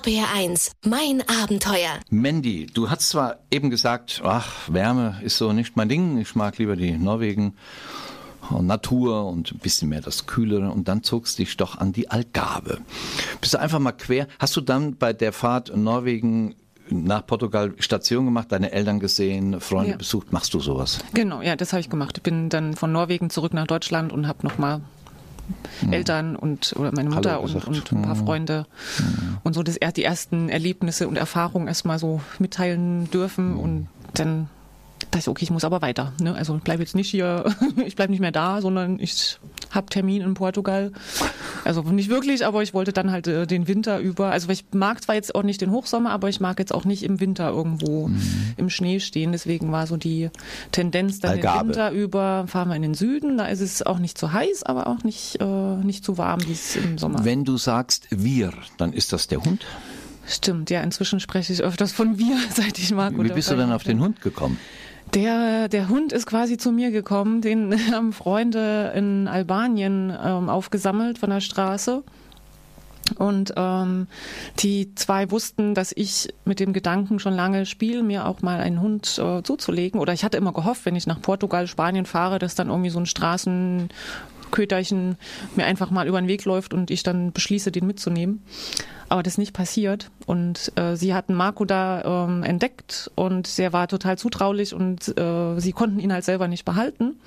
RBR1, 0.03 0.71
mein 0.85 1.23
Abenteuer. 1.29 1.99
Mandy, 2.09 2.67
du 2.67 2.89
hast 2.89 3.07
zwar 3.07 3.37
eben 3.51 3.69
gesagt, 3.69 4.21
ach, 4.25 4.67
Wärme 4.67 5.21
ist 5.23 5.37
so 5.37 5.53
nicht 5.53 5.77
mein 5.77 5.87
Ding, 5.87 6.17
ich 6.17 6.35
mag 6.35 6.57
lieber 6.57 6.75
die 6.75 6.91
Norwegen. 6.91 7.55
Natur 8.59 9.25
und 9.27 9.53
ein 9.53 9.59
bisschen 9.59 9.87
mehr 9.87 10.01
das 10.01 10.25
Kühlere 10.25 10.69
und 10.69 10.89
dann 10.89 11.01
zogst 11.01 11.39
dich 11.39 11.55
doch 11.55 11.77
an 11.77 11.93
die 11.93 12.11
Algarve. 12.11 12.79
Bist 13.39 13.53
du 13.53 13.57
einfach 13.57 13.79
mal 13.79 13.93
quer? 13.93 14.27
Hast 14.37 14.57
du 14.57 14.61
dann 14.61 14.97
bei 14.97 15.13
der 15.13 15.31
Fahrt 15.31 15.69
in 15.69 15.85
Norwegen 15.85 16.55
nach 16.89 17.25
Portugal 17.25 17.73
Station 17.79 18.25
gemacht, 18.25 18.51
deine 18.51 18.73
Eltern 18.73 18.99
gesehen, 18.99 19.61
Freunde 19.61 19.91
ja. 19.91 19.97
besucht? 19.97 20.33
Machst 20.33 20.53
du 20.53 20.59
sowas? 20.59 20.99
Genau, 21.13 21.41
ja, 21.41 21.55
das 21.55 21.71
habe 21.71 21.79
ich 21.79 21.89
gemacht. 21.89 22.17
Ich 22.17 22.23
bin 22.23 22.49
dann 22.49 22.75
von 22.75 22.91
Norwegen 22.91 23.29
zurück 23.29 23.53
nach 23.53 23.67
Deutschland 23.67 24.11
und 24.11 24.27
habe 24.27 24.45
nochmal 24.45 24.81
hm. 25.81 25.93
Eltern 25.93 26.35
und 26.35 26.73
oder 26.77 26.91
meine 26.93 27.09
Mutter 27.09 27.41
und, 27.41 27.55
und, 27.65 27.91
ein 27.91 28.01
paar 28.01 28.17
hm. 28.17 28.25
Freunde 28.25 28.65
hm. 28.97 29.37
und 29.43 29.53
so 29.53 29.63
das, 29.63 29.77
die 29.95 30.03
ersten 30.03 30.49
Erlebnisse 30.49 31.07
und 31.07 31.17
Erfahrungen 31.17 31.67
erstmal 31.67 31.99
so 31.99 32.21
mitteilen 32.39 33.09
dürfen 33.11 33.53
hm. 33.53 33.59
und 33.59 33.87
dann 34.13 34.49
dachte 35.11 35.19
ich, 35.19 35.27
okay, 35.27 35.43
ich 35.43 35.51
muss 35.51 35.63
aber 35.63 35.81
weiter. 35.81 36.13
Ne? 36.21 36.33
Also 36.33 36.55
ich 36.55 36.63
bleibe 36.63 36.81
jetzt 36.81 36.95
nicht 36.95 37.09
hier, 37.09 37.45
ich 37.85 37.95
bleibe 37.95 38.11
nicht 38.11 38.19
mehr 38.19 38.31
da, 38.31 38.61
sondern 38.61 38.99
ich 38.99 39.39
habe 39.71 39.87
Termin 39.87 40.21
in 40.21 40.33
Portugal. 40.33 40.91
Also 41.63 41.81
nicht 41.83 42.09
wirklich, 42.09 42.45
aber 42.45 42.63
ich 42.63 42.73
wollte 42.73 42.93
dann 42.93 43.11
halt 43.11 43.27
äh, 43.27 43.47
den 43.47 43.67
Winter 43.67 43.99
über. 43.99 44.31
Also 44.31 44.49
ich 44.49 44.65
mag 44.71 45.01
zwar 45.03 45.15
jetzt 45.15 45.35
auch 45.35 45.43
nicht 45.43 45.61
den 45.61 45.71
Hochsommer, 45.71 46.11
aber 46.11 46.29
ich 46.29 46.39
mag 46.39 46.59
jetzt 46.59 46.73
auch 46.73 46.85
nicht 46.85 47.03
im 47.03 47.19
Winter 47.19 47.49
irgendwo 47.49 48.07
mhm. 48.07 48.21
im 48.57 48.69
Schnee 48.69 48.99
stehen. 48.99 49.31
Deswegen 49.31 49.71
war 49.71 49.87
so 49.87 49.97
die 49.97 50.29
Tendenz 50.71 51.19
dann 51.19 51.31
Algarve. 51.31 51.59
den 51.59 51.67
Winter 51.67 51.91
über, 51.91 52.45
fahren 52.47 52.69
wir 52.69 52.75
in 52.75 52.81
den 52.81 52.93
Süden. 52.93 53.37
Da 53.37 53.47
ist 53.47 53.61
es 53.61 53.83
auch 53.83 53.99
nicht 53.99 54.17
zu 54.17 54.33
heiß, 54.33 54.63
aber 54.63 54.87
auch 54.87 55.03
nicht, 55.03 55.39
äh, 55.39 55.45
nicht 55.45 56.03
zu 56.03 56.17
warm 56.17 56.45
wie 56.47 56.53
es 56.53 56.75
im 56.75 56.97
Sommer. 56.97 57.25
Wenn 57.25 57.45
du 57.45 57.57
sagst 57.57 58.07
wir, 58.09 58.51
dann 58.77 58.93
ist 58.93 59.13
das 59.13 59.27
der 59.27 59.43
Hund? 59.43 59.65
Stimmt, 60.25 60.69
ja, 60.69 60.81
inzwischen 60.81 61.19
spreche 61.19 61.51
ich 61.51 61.61
öfters 61.61 61.91
von 61.91 62.17
wir, 62.17 62.37
seit 62.53 62.79
ich 62.79 62.91
mag. 62.91 63.13
Wie 63.17 63.29
bist 63.29 63.51
du 63.51 63.55
denn 63.55 63.71
auf 63.71 63.83
den 63.83 63.99
Hund 63.99 64.21
gekommen? 64.21 64.57
Der, 65.13 65.67
der 65.67 65.89
Hund 65.89 66.11
ist 66.11 66.25
quasi 66.25 66.57
zu 66.57 66.71
mir 66.71 66.89
gekommen, 66.89 67.41
den 67.41 67.73
haben 67.93 68.13
Freunde 68.13 68.93
in 68.95 69.27
Albanien 69.27 70.09
ähm, 70.09 70.49
aufgesammelt 70.49 71.19
von 71.19 71.29
der 71.29 71.41
Straße. 71.41 72.03
Und 73.17 73.53
ähm, 73.57 74.07
die 74.59 74.95
zwei 74.95 75.29
wussten, 75.29 75.75
dass 75.75 75.91
ich 75.95 76.33
mit 76.45 76.59
dem 76.59 76.73
Gedanken 76.73 77.19
schon 77.19 77.33
lange 77.33 77.65
spiele, 77.65 78.01
mir 78.01 78.25
auch 78.25 78.41
mal 78.41 78.59
einen 78.59 78.81
Hund 78.81 79.19
äh, 79.19 79.43
zuzulegen. 79.43 79.99
Oder 79.99 80.13
ich 80.13 80.23
hatte 80.23 80.37
immer 80.37 80.53
gehofft, 80.53 80.85
wenn 80.85 80.95
ich 80.95 81.05
nach 81.05 81.21
Portugal, 81.21 81.67
Spanien 81.67 82.05
fahre, 82.05 82.39
dass 82.39 82.55
dann 82.55 82.69
irgendwie 82.69 82.89
so 82.89 82.99
ein 82.99 83.05
Straßenköterchen 84.53 85.17
mir 85.55 85.65
einfach 85.65 85.89
mal 85.91 86.07
über 86.07 86.21
den 86.21 86.27
Weg 86.27 86.45
läuft 86.45 86.73
und 86.73 86.91
ich 86.91 87.03
dann 87.03 87.31
beschließe, 87.31 87.71
den 87.71 87.87
mitzunehmen 87.87 88.43
aber 89.09 89.21
das 89.21 89.33
ist 89.33 89.37
nicht 89.37 89.53
passiert. 89.53 90.09
Und 90.25 90.71
äh, 90.75 90.95
sie 90.95 91.13
hatten 91.13 91.35
Marco 91.35 91.65
da 91.65 92.25
ähm, 92.25 92.41
entdeckt 92.41 93.11
und 93.13 93.59
der 93.59 93.71
war 93.71 93.87
total 93.87 94.17
zutraulich 94.17 94.73
und 94.73 95.07
äh, 95.19 95.59
sie 95.59 95.71
konnten 95.71 95.99
ihn 95.99 96.11
halt 96.11 96.23
selber 96.23 96.47
nicht 96.47 96.65
behalten. 96.65 97.19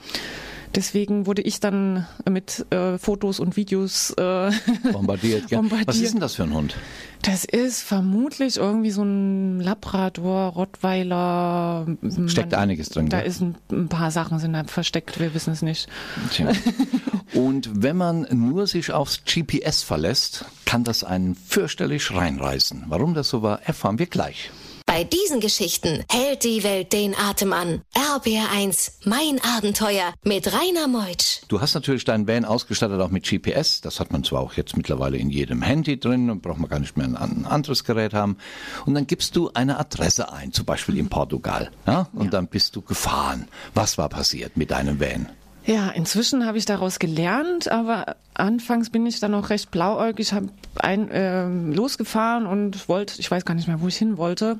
Deswegen 0.77 1.25
wurde 1.25 1.41
ich 1.41 1.59
dann 1.59 2.07
mit 2.29 2.67
äh, 2.71 2.99
Fotos 2.99 3.41
und 3.41 3.57
Videos 3.57 4.11
äh, 4.11 4.51
bombardiert, 4.93 5.51
ja. 5.51 5.59
bombardiert. 5.59 5.89
Was 5.89 5.97
ist 5.97 6.13
denn 6.13 6.21
das 6.21 6.35
für 6.35 6.43
ein 6.43 6.53
Hund? 6.53 6.77
Das 7.23 7.47
ist 7.47 7.81
vermutlich 7.81 8.59
irgendwie 8.59 8.91
so 8.91 9.03
ein 9.03 9.61
Labrador, 9.61 10.49
Rottweiler. 10.53 11.87
Steckt 12.27 12.53
Man, 12.53 12.61
einiges 12.61 12.91
drin. 12.91 13.09
Da 13.09 13.21
ja? 13.21 13.25
ist 13.25 13.41
ein, 13.41 13.57
ein, 13.73 13.89
paar 13.89 14.11
Sachen 14.11 14.39
sind 14.39 14.53
da 14.53 14.65
versteckt, 14.65 15.19
wir 15.19 15.33
wissen 15.33 15.55
es 15.55 15.63
nicht. 15.63 15.89
Tja. 16.31 16.53
Und 17.35 17.71
wenn 17.83 17.97
man 17.97 18.27
nur 18.31 18.67
sich 18.67 18.93
aufs 18.93 19.23
GPS 19.25 19.83
verlässt, 19.83 20.45
kann 20.67 20.85
das 20.85 21.05
einen 21.05 21.35
fürchterlich 21.35 22.15
reinreißen. 22.15 22.85
Warum 22.89 23.15
das 23.15 23.31
so 23.31 23.41
war, 23.43 23.63
erfahren 23.63 23.99
wir 23.99 24.07
gleich. 24.07 24.51
Bei 24.97 25.05
diesen 25.05 25.41
Geschichten 25.41 26.05
hält 26.11 26.43
die 26.43 26.65
Welt 26.65 26.95
den 26.95 27.15
Atem 27.15 27.53
an. 27.53 27.83
RBR1, 27.93 28.93
mein 29.05 29.39
Abenteuer 29.45 30.15
mit 30.25 30.51
Rainer 30.51 30.89
Meutsch. 30.89 31.43
Du 31.49 31.61
hast 31.61 31.75
natürlich 31.75 32.07
deinen 32.07 32.27
Van 32.27 32.47
ausgestattet 32.47 32.99
auch 33.03 33.11
mit 33.11 33.29
GPS. 33.29 33.83
Das 33.83 34.01
hat 34.01 34.11
man 34.11 34.25
zwar 34.25 34.41
auch 34.41 34.55
jetzt 34.55 34.75
mittlerweile 34.75 35.19
in 35.19 35.29
jedem 35.29 35.61
Handy 35.61 36.01
drin 36.01 36.31
und 36.31 36.41
braucht 36.41 36.61
man 36.61 36.71
gar 36.71 36.79
nicht 36.79 36.97
mehr 36.97 37.09
ein 37.09 37.45
anderes 37.45 37.85
Gerät 37.85 38.15
haben. 38.15 38.39
Und 38.87 38.95
dann 38.95 39.07
gibst 39.07 39.37
du 39.37 39.51
eine 39.53 39.79
Adresse 39.79 40.33
ein, 40.33 40.55
zum 40.55 40.65
Beispiel 40.65 40.97
in 40.97 41.11
Portugal. 41.11 41.71
Ja? 41.87 42.09
Und 42.15 42.25
ja. 42.25 42.31
dann 42.31 42.47
bist 42.47 42.75
du 42.75 42.81
gefahren. 42.81 43.49
Was 43.75 43.99
war 43.99 44.09
passiert 44.09 44.57
mit 44.57 44.71
deinem 44.71 44.99
Van? 44.99 45.29
Ja, 45.67 45.91
inzwischen 45.91 46.47
habe 46.47 46.57
ich 46.57 46.65
daraus 46.65 46.99
gelernt, 46.99 47.71
aber 47.71 48.17
anfangs 48.33 48.89
bin 48.89 49.05
ich 49.05 49.21
dann 49.21 49.33
noch 49.33 49.51
recht 49.51 49.71
blauäugig, 49.71 50.33
habe 50.33 50.49
ein 50.77 51.11
äh, 51.11 51.47
losgefahren 51.47 52.47
und 52.47 52.89
wollte, 52.89 53.21
ich 53.21 53.31
weiß 53.31 53.45
gar 53.45 53.53
nicht 53.53 53.69
mehr, 53.69 53.83
wo 53.83 53.89
ich 53.89 53.97
hin 53.99 54.17
wollte. 54.17 54.59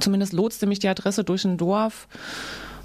Zumindest 0.00 0.32
lotste 0.32 0.66
mich 0.66 0.78
die 0.78 0.88
Adresse 0.88 1.24
durch 1.24 1.44
ein 1.44 1.56
Dorf. 1.56 2.08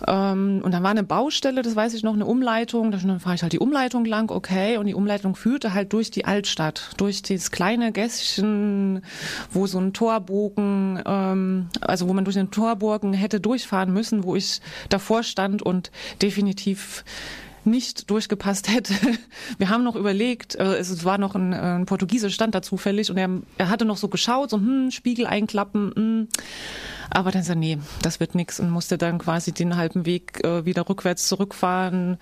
Ähm, 0.05 0.61
und 0.63 0.71
dann 0.73 0.83
war 0.83 0.91
eine 0.91 1.03
Baustelle, 1.03 1.61
das 1.61 1.75
weiß 1.75 1.93
ich 1.93 2.03
noch, 2.03 2.13
eine 2.13 2.25
Umleitung. 2.25 2.91
Dann 2.91 3.19
fahre 3.19 3.35
ich 3.35 3.41
halt 3.41 3.53
die 3.53 3.59
Umleitung 3.59 4.05
lang, 4.05 4.29
okay. 4.31 4.77
Und 4.77 4.85
die 4.85 4.93
Umleitung 4.93 5.35
führte 5.35 5.73
halt 5.73 5.93
durch 5.93 6.11
die 6.11 6.25
Altstadt, 6.25 6.91
durch 6.97 7.21
dieses 7.21 7.51
kleine 7.51 7.91
Gässchen, 7.91 9.01
wo 9.51 9.65
so 9.67 9.79
ein 9.79 9.93
Torbogen, 9.93 11.01
ähm, 11.05 11.69
also 11.81 12.07
wo 12.07 12.13
man 12.13 12.25
durch 12.25 12.35
den 12.35 12.51
Torbogen 12.51 13.13
hätte 13.13 13.39
durchfahren 13.39 13.91
müssen, 13.91 14.23
wo 14.23 14.35
ich 14.35 14.61
davor 14.89 15.23
stand 15.23 15.61
und 15.61 15.91
definitiv 16.21 17.03
nicht 17.67 18.09
durchgepasst 18.09 18.69
hätte. 18.73 18.93
Wir 19.57 19.69
haben 19.69 19.83
noch 19.83 19.95
überlegt, 19.95 20.55
äh, 20.55 20.77
es 20.77 21.05
war 21.05 21.17
noch 21.17 21.35
ein, 21.35 21.53
ein 21.53 21.85
Portugiese 21.85 22.29
stand 22.29 22.55
da 22.55 22.61
zufällig 22.61 23.11
und 23.11 23.17
er, 23.17 23.29
er 23.57 23.69
hatte 23.69 23.85
noch 23.85 23.97
so 23.97 24.07
geschaut, 24.07 24.49
so 24.49 24.57
hm, 24.57 24.91
Spiegel 24.91 25.27
einklappen, 25.27 25.91
hm. 25.95 26.27
Aber 27.09 27.31
dann 27.31 27.43
sagt, 27.43 27.59
nee, 27.59 27.77
das 28.01 28.19
wird 28.19 28.35
nichts 28.35 28.59
und 28.59 28.69
musste 28.69 28.97
dann 28.97 29.17
quasi 29.17 29.51
den 29.51 29.77
halben 29.77 30.05
Weg 30.05 30.43
äh, 30.43 30.65
wieder 30.65 30.87
rückwärts 30.89 31.27
zurückfahren. 31.27 32.17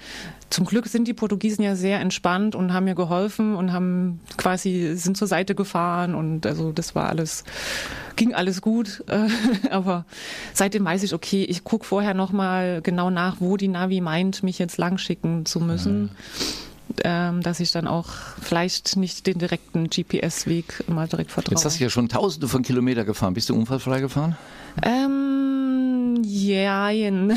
Zum 0.49 0.65
Glück 0.65 0.87
sind 0.87 1.07
die 1.07 1.13
Portugiesen 1.13 1.63
ja 1.63 1.75
sehr 1.75 1.99
entspannt 1.99 2.55
und 2.55 2.71
haben 2.71 2.85
mir 2.85 2.95
geholfen 2.95 3.55
und 3.55 3.73
haben 3.73 4.19
quasi 4.37 4.95
sind 4.95 5.17
zur 5.17 5.27
Seite 5.27 5.55
gefahren 5.55 6.13
und 6.13 6.45
also 6.45 6.71
das 6.71 6.93
war 6.93 7.09
alles 7.09 7.43
ging 8.15 8.33
alles 8.33 8.61
gut, 8.61 9.03
äh, 9.07 9.27
aber 9.69 10.05
seitdem 10.53 10.85
weiß 10.85 11.03
ich, 11.03 11.13
okay, 11.13 11.43
ich 11.43 11.63
gucke 11.63 11.85
vorher 11.85 12.13
nochmal 12.13 12.81
genau 12.81 13.09
nach, 13.09 13.37
wo 13.39 13.57
die 13.57 13.67
Navi 13.67 13.99
meint, 14.01 14.43
mich 14.43 14.59
jetzt 14.59 14.77
lang 14.77 14.97
schicken 14.97 15.34
zu 15.43 15.59
müssen. 15.59 16.03
Mhm 16.03 16.09
ähm, 17.03 17.41
dass 17.41 17.59
ich 17.59 17.71
dann 17.71 17.87
auch 17.87 18.09
vielleicht 18.41 18.95
nicht 18.95 19.25
den 19.27 19.39
direkten 19.39 19.89
GPS-Weg 19.89 20.83
immer 20.87 21.07
direkt 21.07 21.31
vertraue. 21.31 21.55
Jetzt 21.55 21.65
hast 21.65 21.79
du 21.79 21.83
ja 21.83 21.89
schon 21.89 22.09
tausende 22.09 22.47
von 22.47 22.61
Kilometern 22.63 23.05
gefahren. 23.05 23.33
Bist 23.33 23.49
du 23.49 23.55
unfallfrei 23.55 24.01
gefahren? 24.01 24.37
Ähm, 24.83 25.54
ja, 26.25 26.87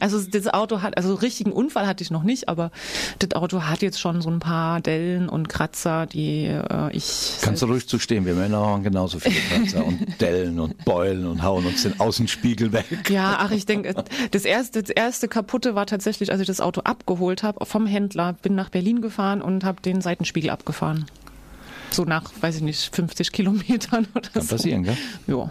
also 0.00 0.20
das 0.22 0.46
Auto 0.48 0.82
hat, 0.82 0.96
also 0.96 1.14
richtigen 1.14 1.52
Unfall 1.52 1.86
hatte 1.86 2.02
ich 2.02 2.10
noch 2.10 2.22
nicht, 2.22 2.48
aber 2.48 2.70
das 3.18 3.32
Auto 3.32 3.62
hat 3.62 3.82
jetzt 3.82 4.00
schon 4.00 4.22
so 4.22 4.30
ein 4.30 4.38
paar 4.38 4.80
Dellen 4.80 5.28
und 5.28 5.48
Kratzer, 5.48 6.06
die 6.06 6.46
äh, 6.46 6.90
ich. 6.92 7.36
Kannst 7.42 7.62
du 7.62 7.66
ruhig 7.66 7.86
zu 7.86 7.98
stehen, 7.98 8.24
wir 8.24 8.34
Männer 8.34 8.58
haben 8.58 8.82
genauso 8.82 9.18
viele 9.18 9.34
Kratzer 9.50 9.84
und 9.84 10.20
Dellen 10.20 10.58
und 10.58 10.84
Beulen 10.84 11.26
und 11.26 11.42
hauen 11.42 11.66
uns 11.66 11.82
den 11.82 12.00
Außenspiegel 12.00 12.72
weg. 12.72 13.10
Ja, 13.10 13.36
ach, 13.40 13.50
ich 13.50 13.66
denke, 13.66 14.04
das 14.30 14.44
erste, 14.44 14.82
das 14.82 14.90
erste 14.90 15.28
kaputte 15.28 15.74
war 15.74 15.86
tatsächlich, 15.86 16.32
als 16.32 16.40
ich 16.40 16.46
das 16.46 16.60
Auto 16.60 16.80
abgeholt 16.82 17.42
habe 17.42 17.64
vom 17.66 17.86
Händler, 17.86 18.32
bin 18.32 18.54
nach 18.54 18.70
Berlin 18.70 19.02
gefahren 19.02 19.42
und 19.42 19.64
habe 19.64 19.82
den 19.82 20.00
Seitenspiegel 20.00 20.50
abgefahren. 20.50 21.06
So 21.90 22.04
nach, 22.04 22.30
weiß 22.40 22.56
ich 22.56 22.62
nicht, 22.62 22.94
50 22.94 23.32
Kilometern 23.32 24.06
oder 24.14 24.28
Kann 24.28 24.42
so. 24.42 24.56
passieren, 24.56 24.84
gell? 24.84 24.96
Ja. 25.26 25.50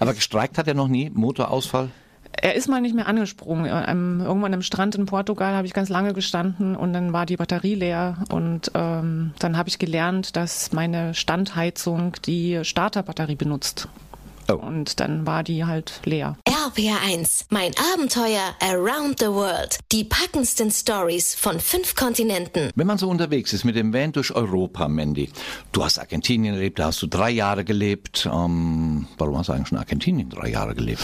Aber 0.00 0.14
gestreikt 0.14 0.58
hat 0.58 0.68
er 0.68 0.74
noch 0.74 0.88
nie? 0.88 1.10
Motorausfall? 1.10 1.90
Er 2.34 2.54
ist 2.54 2.68
mal 2.68 2.80
nicht 2.80 2.94
mehr 2.94 3.06
angesprungen. 3.06 3.66
Irgendwann 3.66 4.54
am 4.54 4.62
Strand 4.62 4.94
in 4.94 5.06
Portugal 5.06 5.54
habe 5.54 5.66
ich 5.66 5.74
ganz 5.74 5.90
lange 5.90 6.14
gestanden 6.14 6.76
und 6.76 6.92
dann 6.92 7.12
war 7.12 7.26
die 7.26 7.36
Batterie 7.36 7.74
leer 7.74 8.24
und 8.30 8.70
ähm, 8.74 9.32
dann 9.38 9.56
habe 9.56 9.68
ich 9.68 9.78
gelernt, 9.78 10.34
dass 10.34 10.72
meine 10.72 11.14
Standheizung 11.14 12.14
die 12.24 12.60
Starterbatterie 12.62 13.36
benutzt. 13.36 13.88
Oh. 14.50 14.54
Und 14.54 14.98
dann 14.98 15.26
war 15.26 15.42
die 15.42 15.64
halt 15.64 16.00
leer. 16.04 16.36
RPR1, 16.62 17.46
mein 17.50 17.72
Abenteuer 17.92 18.54
around 18.60 19.18
the 19.18 19.26
world. 19.26 19.80
Die 19.90 20.04
packendsten 20.04 20.70
Stories 20.70 21.34
von 21.34 21.58
fünf 21.58 21.96
Kontinenten. 21.96 22.70
Wenn 22.76 22.86
man 22.86 22.98
so 22.98 23.08
unterwegs 23.08 23.52
ist 23.52 23.64
mit 23.64 23.74
dem 23.74 23.92
Van 23.92 24.12
durch 24.12 24.32
Europa, 24.32 24.86
Mandy, 24.86 25.28
du 25.72 25.82
hast 25.82 25.98
Argentinien 25.98 26.54
erlebt, 26.54 26.78
da 26.78 26.86
hast 26.86 27.02
du 27.02 27.08
drei 27.08 27.30
Jahre 27.30 27.64
gelebt. 27.64 28.28
Ähm, 28.32 29.08
warum 29.18 29.38
hast 29.38 29.48
du 29.48 29.54
eigentlich 29.54 29.68
schon 29.68 29.78
Argentinien 29.78 30.30
drei 30.30 30.50
Jahre 30.50 30.76
gelebt? 30.76 31.02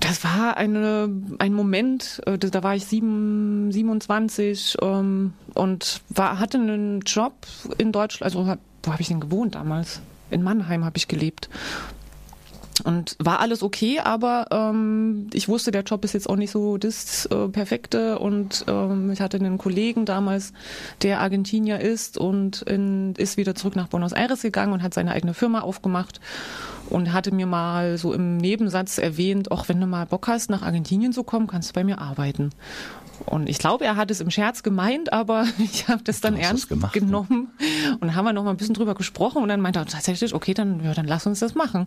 Das 0.00 0.24
war 0.24 0.56
eine, 0.56 1.08
ein 1.38 1.52
Moment, 1.52 2.20
äh, 2.26 2.36
da 2.36 2.64
war 2.64 2.74
ich 2.74 2.84
sieben, 2.84 3.70
27 3.70 4.78
ähm, 4.82 5.34
und 5.54 6.00
war, 6.08 6.40
hatte 6.40 6.58
einen 6.58 7.02
Job 7.02 7.46
in 7.78 7.92
Deutschland, 7.92 8.34
also 8.34 8.58
wo 8.82 8.92
habe 8.92 9.02
ich 9.02 9.06
denn 9.06 9.20
gewohnt 9.20 9.54
damals? 9.54 10.00
In 10.32 10.42
Mannheim 10.42 10.84
habe 10.84 10.96
ich 10.96 11.06
gelebt 11.06 11.48
Und 12.84 13.16
war 13.18 13.40
alles 13.40 13.62
okay, 13.62 14.00
aber 14.00 14.48
ähm, 14.50 15.28
ich 15.32 15.48
wusste, 15.48 15.70
der 15.70 15.82
Job 15.82 16.04
ist 16.04 16.12
jetzt 16.12 16.28
auch 16.28 16.36
nicht 16.36 16.50
so 16.50 16.76
das 16.76 17.26
äh, 17.26 17.48
Perfekte. 17.48 18.18
Und 18.18 18.64
ähm, 18.68 19.10
ich 19.10 19.20
hatte 19.20 19.38
einen 19.38 19.56
Kollegen 19.56 20.04
damals, 20.04 20.52
der 21.02 21.20
Argentinier 21.20 21.80
ist 21.80 22.18
und 22.18 22.62
in, 22.62 23.14
ist 23.14 23.38
wieder 23.38 23.54
zurück 23.54 23.76
nach 23.76 23.88
Buenos 23.88 24.12
Aires 24.12 24.42
gegangen 24.42 24.72
und 24.72 24.82
hat 24.82 24.92
seine 24.92 25.12
eigene 25.12 25.32
Firma 25.32 25.60
aufgemacht 25.60 26.20
und 26.90 27.12
hatte 27.12 27.34
mir 27.34 27.46
mal 27.46 27.98
so 27.98 28.12
im 28.12 28.36
Nebensatz 28.36 28.98
erwähnt, 28.98 29.50
auch 29.50 29.68
wenn 29.68 29.80
du 29.80 29.86
mal 29.86 30.06
Bock 30.06 30.28
hast, 30.28 30.50
nach 30.50 30.62
Argentinien 30.62 31.12
zu 31.12 31.24
kommen, 31.24 31.46
kannst 31.46 31.70
du 31.70 31.74
bei 31.74 31.84
mir 31.84 31.98
arbeiten. 31.98 32.50
Und 33.24 33.48
ich 33.48 33.58
glaube, 33.58 33.84
er 33.84 33.96
hat 33.96 34.10
es 34.10 34.20
im 34.20 34.30
Scherz 34.30 34.62
gemeint, 34.62 35.12
aber 35.12 35.46
ich 35.58 35.88
habe 35.88 36.02
das 36.04 36.20
dann 36.20 36.36
ernst 36.36 36.68
gemacht, 36.68 36.94
ne? 36.94 37.00
genommen 37.00 37.48
und 38.00 38.14
haben 38.14 38.24
wir 38.24 38.32
noch 38.32 38.44
mal 38.44 38.50
ein 38.50 38.56
bisschen 38.56 38.74
drüber 38.74 38.94
gesprochen 38.94 39.42
und 39.42 39.48
dann 39.48 39.60
meinte 39.60 39.78
er 39.78 39.86
tatsächlich, 39.86 40.34
okay, 40.34 40.54
dann, 40.54 40.84
ja, 40.84 40.92
dann 40.92 41.06
lass 41.06 41.26
uns 41.26 41.40
das 41.40 41.54
machen. 41.54 41.86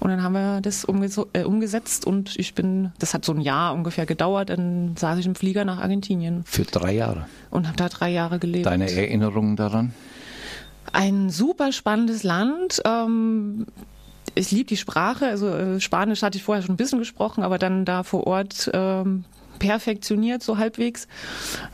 Und 0.00 0.10
dann 0.10 0.21
haben 0.22 0.34
wir 0.34 0.60
das 0.60 0.86
äh, 1.32 1.44
umgesetzt 1.44 2.06
und 2.06 2.38
ich 2.38 2.54
bin, 2.54 2.92
das 2.98 3.14
hat 3.14 3.24
so 3.24 3.32
ein 3.32 3.40
Jahr 3.40 3.74
ungefähr 3.74 4.06
gedauert, 4.06 4.50
dann 4.50 4.96
saß 4.96 5.18
ich 5.18 5.26
im 5.26 5.34
Flieger 5.34 5.64
nach 5.64 5.80
Argentinien 5.80 6.42
Für 6.44 6.64
drei 6.64 6.92
Jahre. 6.92 7.26
und 7.50 7.66
habe 7.66 7.76
da 7.76 7.88
drei 7.88 8.10
Jahre 8.10 8.38
gelebt. 8.38 8.66
Deine 8.66 8.90
Erinnerungen 8.90 9.56
daran? 9.56 9.94
Ein 10.92 11.30
super 11.30 11.72
spannendes 11.72 12.22
Land. 12.22 12.82
Ähm, 12.84 13.66
ich 14.34 14.50
liebe 14.50 14.68
die 14.68 14.76
Sprache. 14.76 15.26
Also 15.26 15.48
äh, 15.48 15.80
Spanisch 15.80 16.22
hatte 16.22 16.38
ich 16.38 16.44
vorher 16.44 16.62
schon 16.62 16.74
ein 16.74 16.78
bisschen 16.78 16.98
gesprochen, 16.98 17.42
aber 17.42 17.58
dann 17.58 17.84
da 17.84 18.02
vor 18.02 18.26
Ort 18.26 18.70
ähm, 18.72 19.24
perfektioniert 19.58 20.42
so 20.42 20.58
halbwegs. 20.58 21.06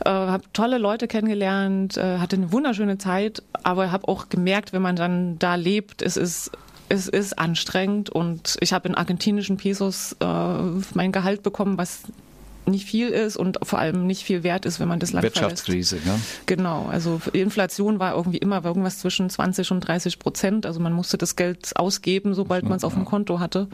Äh, 0.04 0.10
habe 0.10 0.44
tolle 0.52 0.78
Leute 0.78 1.08
kennengelernt, 1.08 1.96
äh, 1.96 2.18
hatte 2.18 2.36
eine 2.36 2.52
wunderschöne 2.52 2.98
Zeit, 2.98 3.42
aber 3.62 3.90
habe 3.90 4.08
auch 4.08 4.28
gemerkt, 4.28 4.72
wenn 4.72 4.82
man 4.82 4.96
dann 4.96 5.38
da 5.38 5.54
lebt, 5.54 6.02
es 6.02 6.16
ist 6.16 6.50
es 6.88 7.08
ist 7.08 7.38
anstrengend 7.38 8.10
und 8.10 8.56
ich 8.60 8.72
habe 8.72 8.88
in 8.88 8.94
argentinischen 8.94 9.56
Pesos 9.56 10.16
äh, 10.20 10.24
mein 10.94 11.12
Gehalt 11.12 11.42
bekommen, 11.42 11.78
was 11.78 12.02
nicht 12.66 12.84
viel 12.86 13.08
ist 13.08 13.36
und 13.38 13.58
vor 13.62 13.78
allem 13.78 14.06
nicht 14.06 14.24
viel 14.24 14.42
wert 14.42 14.66
ist, 14.66 14.78
wenn 14.78 14.88
man 14.88 15.00
das 15.00 15.12
Land 15.12 15.22
verlässt. 15.22 15.66
Wirtschaftskrise, 15.68 15.96
ne? 16.04 16.20
Genau, 16.44 16.86
also 16.90 17.18
Inflation 17.32 17.98
war 17.98 18.14
irgendwie 18.14 18.36
immer 18.38 18.62
irgendwas 18.62 18.98
zwischen 18.98 19.30
20 19.30 19.70
und 19.70 19.80
30 19.80 20.18
Prozent. 20.18 20.66
Also 20.66 20.78
man 20.78 20.92
musste 20.92 21.16
das 21.16 21.34
Geld 21.34 21.72
ausgeben, 21.76 22.34
sobald 22.34 22.64
man 22.64 22.76
es 22.76 22.84
auf 22.84 22.92
dem 22.92 23.06
Konto 23.06 23.40
hatte. 23.40 23.68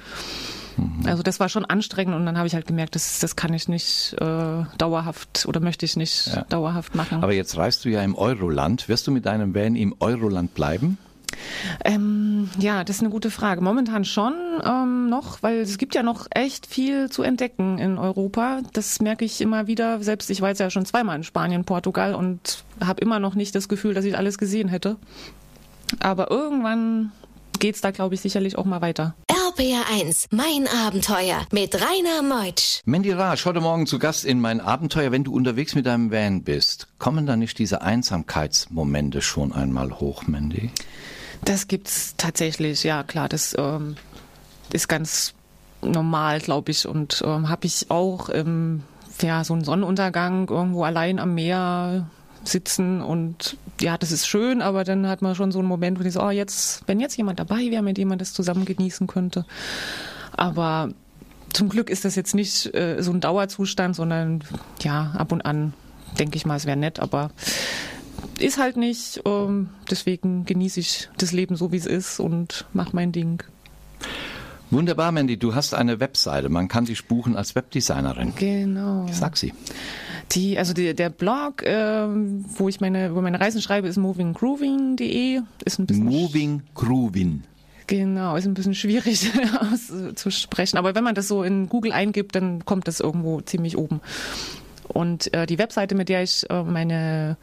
Also 1.04 1.22
das 1.22 1.38
war 1.40 1.48
schon 1.48 1.64
anstrengend 1.64 2.14
und 2.16 2.26
dann 2.26 2.36
habe 2.36 2.46
ich 2.48 2.54
halt 2.54 2.66
gemerkt, 2.66 2.94
das, 2.96 3.20
das 3.20 3.36
kann 3.36 3.52
ich 3.52 3.68
nicht 3.68 4.14
äh, 4.20 4.64
dauerhaft 4.78 5.44
oder 5.46 5.60
möchte 5.60 5.86
ich 5.86 5.96
nicht 5.96 6.28
Ja. 6.28 6.42
dauerhaft 6.48 6.94
machen. 6.94 7.22
Aber 7.22 7.32
jetzt 7.32 7.56
reist 7.56 7.84
du 7.84 7.88
ja 7.90 8.02
im 8.02 8.14
Euroland. 8.16 8.88
Wirst 8.88 9.06
du 9.06 9.10
mit 9.12 9.24
deinem 9.26 9.54
Van 9.54 9.76
im 9.76 9.94
Euroland 10.00 10.54
bleiben? 10.54 10.98
Ähm, 11.84 12.50
ja, 12.58 12.84
das 12.84 12.96
ist 12.96 13.02
eine 13.02 13.10
gute 13.10 13.30
Frage. 13.30 13.60
Momentan 13.60 14.04
schon 14.04 14.34
ähm, 14.64 15.08
noch, 15.08 15.42
weil 15.42 15.58
es 15.58 15.78
gibt 15.78 15.94
ja 15.94 16.02
noch 16.02 16.26
echt 16.30 16.66
viel 16.66 17.10
zu 17.10 17.22
entdecken 17.22 17.78
in 17.78 17.98
Europa. 17.98 18.60
Das 18.72 19.00
merke 19.00 19.24
ich 19.24 19.40
immer 19.40 19.66
wieder. 19.66 20.02
Selbst 20.02 20.30
ich 20.30 20.40
war 20.40 20.50
jetzt 20.50 20.60
ja 20.60 20.70
schon 20.70 20.86
zweimal 20.86 21.16
in 21.16 21.24
Spanien, 21.24 21.64
Portugal 21.64 22.14
und 22.14 22.64
habe 22.84 23.00
immer 23.00 23.18
noch 23.18 23.34
nicht 23.34 23.54
das 23.54 23.68
Gefühl, 23.68 23.94
dass 23.94 24.04
ich 24.04 24.16
alles 24.16 24.38
gesehen 24.38 24.68
hätte. 24.68 24.96
Aber 26.00 26.30
irgendwann 26.30 27.12
geht's 27.58 27.80
da, 27.80 27.90
glaube 27.90 28.14
ich, 28.14 28.20
sicherlich 28.20 28.58
auch 28.58 28.64
mal 28.64 28.80
weiter. 28.80 29.14
RPR1, 29.56 30.26
mein 30.30 30.66
Abenteuer 30.66 31.46
mit 31.52 31.74
Rainer 31.76 32.22
Meutsch. 32.22 32.80
Mandy 32.86 33.12
Raj, 33.12 33.44
heute 33.44 33.60
Morgen 33.60 33.86
zu 33.86 34.00
Gast 34.00 34.24
in 34.24 34.40
mein 34.40 34.60
Abenteuer. 34.60 35.12
Wenn 35.12 35.22
du 35.22 35.32
unterwegs 35.32 35.76
mit 35.76 35.86
deinem 35.86 36.10
Van 36.10 36.42
bist, 36.42 36.88
kommen 36.98 37.24
da 37.24 37.36
nicht 37.36 37.58
diese 37.58 37.80
Einsamkeitsmomente 37.80 39.22
schon 39.22 39.52
einmal 39.52 40.00
hoch, 40.00 40.26
Mandy? 40.26 40.72
Das 41.44 41.68
gibt's 41.68 42.14
tatsächlich, 42.16 42.82
ja 42.84 43.02
klar. 43.02 43.28
Das 43.28 43.54
ähm, 43.58 43.96
ist 44.72 44.88
ganz 44.88 45.34
normal, 45.82 46.40
glaube 46.40 46.70
ich. 46.70 46.86
Und 46.86 47.22
ähm, 47.24 47.48
habe 47.48 47.66
ich 47.66 47.90
auch 47.90 48.30
ähm, 48.32 48.82
ja, 49.20 49.44
so 49.44 49.54
einen 49.54 49.64
Sonnenuntergang 49.64 50.48
irgendwo 50.48 50.84
allein 50.84 51.18
am 51.18 51.34
Meer 51.34 52.08
sitzen 52.44 53.00
und 53.00 53.56
ja, 53.80 53.96
das 53.96 54.12
ist 54.12 54.26
schön, 54.26 54.60
aber 54.60 54.84
dann 54.84 55.06
hat 55.06 55.22
man 55.22 55.34
schon 55.34 55.50
so 55.50 55.58
einen 55.58 55.68
Moment, 55.68 55.98
wo 55.98 56.04
ich 56.04 56.12
so, 56.12 56.22
oh, 56.22 56.30
jetzt, 56.30 56.82
wenn 56.86 57.00
jetzt 57.00 57.16
jemand 57.16 57.38
dabei 57.38 57.70
wäre, 57.70 57.82
mit 57.82 57.96
dem 57.96 58.08
man 58.08 58.18
das 58.18 58.34
zusammen 58.34 58.66
genießen 58.66 59.06
könnte. 59.06 59.46
Aber 60.36 60.90
zum 61.52 61.70
Glück 61.70 61.88
ist 61.88 62.04
das 62.04 62.16
jetzt 62.16 62.34
nicht 62.34 62.74
äh, 62.74 63.00
so 63.00 63.12
ein 63.12 63.20
Dauerzustand, 63.20 63.96
sondern 63.96 64.44
ja, 64.82 65.12
ab 65.16 65.32
und 65.32 65.42
an 65.42 65.72
denke 66.18 66.36
ich 66.36 66.46
mal, 66.46 66.56
es 66.56 66.66
wäre 66.66 66.76
nett, 66.76 67.00
aber 67.00 67.30
ist 68.38 68.58
halt 68.58 68.76
nicht. 68.76 69.22
Ähm, 69.24 69.70
deswegen 69.90 70.44
genieße 70.44 70.80
ich 70.80 71.08
das 71.16 71.32
Leben 71.32 71.56
so, 71.56 71.72
wie 71.72 71.76
es 71.76 71.86
ist 71.86 72.20
und 72.20 72.66
mache 72.72 72.94
mein 72.94 73.12
Ding. 73.12 73.42
Wunderbar, 74.70 75.12
Mandy. 75.12 75.36
Du 75.36 75.54
hast 75.54 75.74
eine 75.74 76.00
Webseite. 76.00 76.48
Man 76.48 76.68
kann 76.68 76.86
dich 76.86 77.04
buchen 77.06 77.36
als 77.36 77.54
Webdesignerin. 77.54 78.32
Genau. 78.36 79.06
Sag 79.12 79.36
sie. 79.36 79.52
Die, 80.32 80.58
also 80.58 80.72
die, 80.72 80.94
der 80.94 81.10
Blog, 81.10 81.62
ähm, 81.64 82.44
wo 82.56 82.68
ich 82.68 82.80
meine, 82.80 83.14
wo 83.14 83.20
meine 83.20 83.38
Reisen 83.40 83.60
schreibe, 83.60 83.88
ist 83.88 83.98
movinggrooving.de. 83.98 85.42
Ist 85.64 85.78
ein 85.78 85.86
bisschen 85.86 86.04
Moving 86.04 86.62
Groovin. 86.74 87.44
Genau, 87.86 88.34
ist 88.36 88.46
ein 88.46 88.54
bisschen 88.54 88.74
schwierig 88.74 89.30
auszusprechen. 89.60 90.78
Aber 90.78 90.94
wenn 90.94 91.04
man 91.04 91.14
das 91.14 91.28
so 91.28 91.42
in 91.42 91.68
Google 91.68 91.92
eingibt, 91.92 92.34
dann 92.34 92.64
kommt 92.64 92.88
das 92.88 93.00
irgendwo 93.00 93.42
ziemlich 93.42 93.76
oben. 93.76 94.00
Und 94.88 95.32
äh, 95.34 95.46
die 95.46 95.58
Webseite, 95.58 95.94
mit 95.94 96.08
der 96.08 96.22
ich 96.22 96.48
äh, 96.50 96.62
meine 96.62 97.36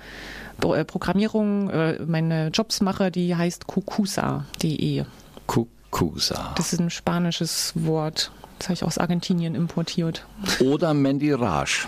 Pro- 0.59 0.75
äh, 0.75 0.85
Programmierung, 0.85 1.69
äh, 1.69 1.99
meine 2.05 2.47
Jobs 2.49 2.81
mache, 2.81 3.11
die 3.11 3.35
heißt 3.35 3.67
cucusa.de. 3.67 5.05
Kukusa. 5.47 6.53
Das 6.55 6.73
ist 6.73 6.79
ein 6.79 6.89
spanisches 6.89 7.73
Wort. 7.75 8.31
Das 8.59 8.67
habe 8.67 8.73
ich 8.75 8.83
aus 8.83 8.99
Argentinien 8.99 9.55
importiert. 9.55 10.23
Oder 10.59 10.93
Mandy 10.93 11.31
Raj. 11.33 11.87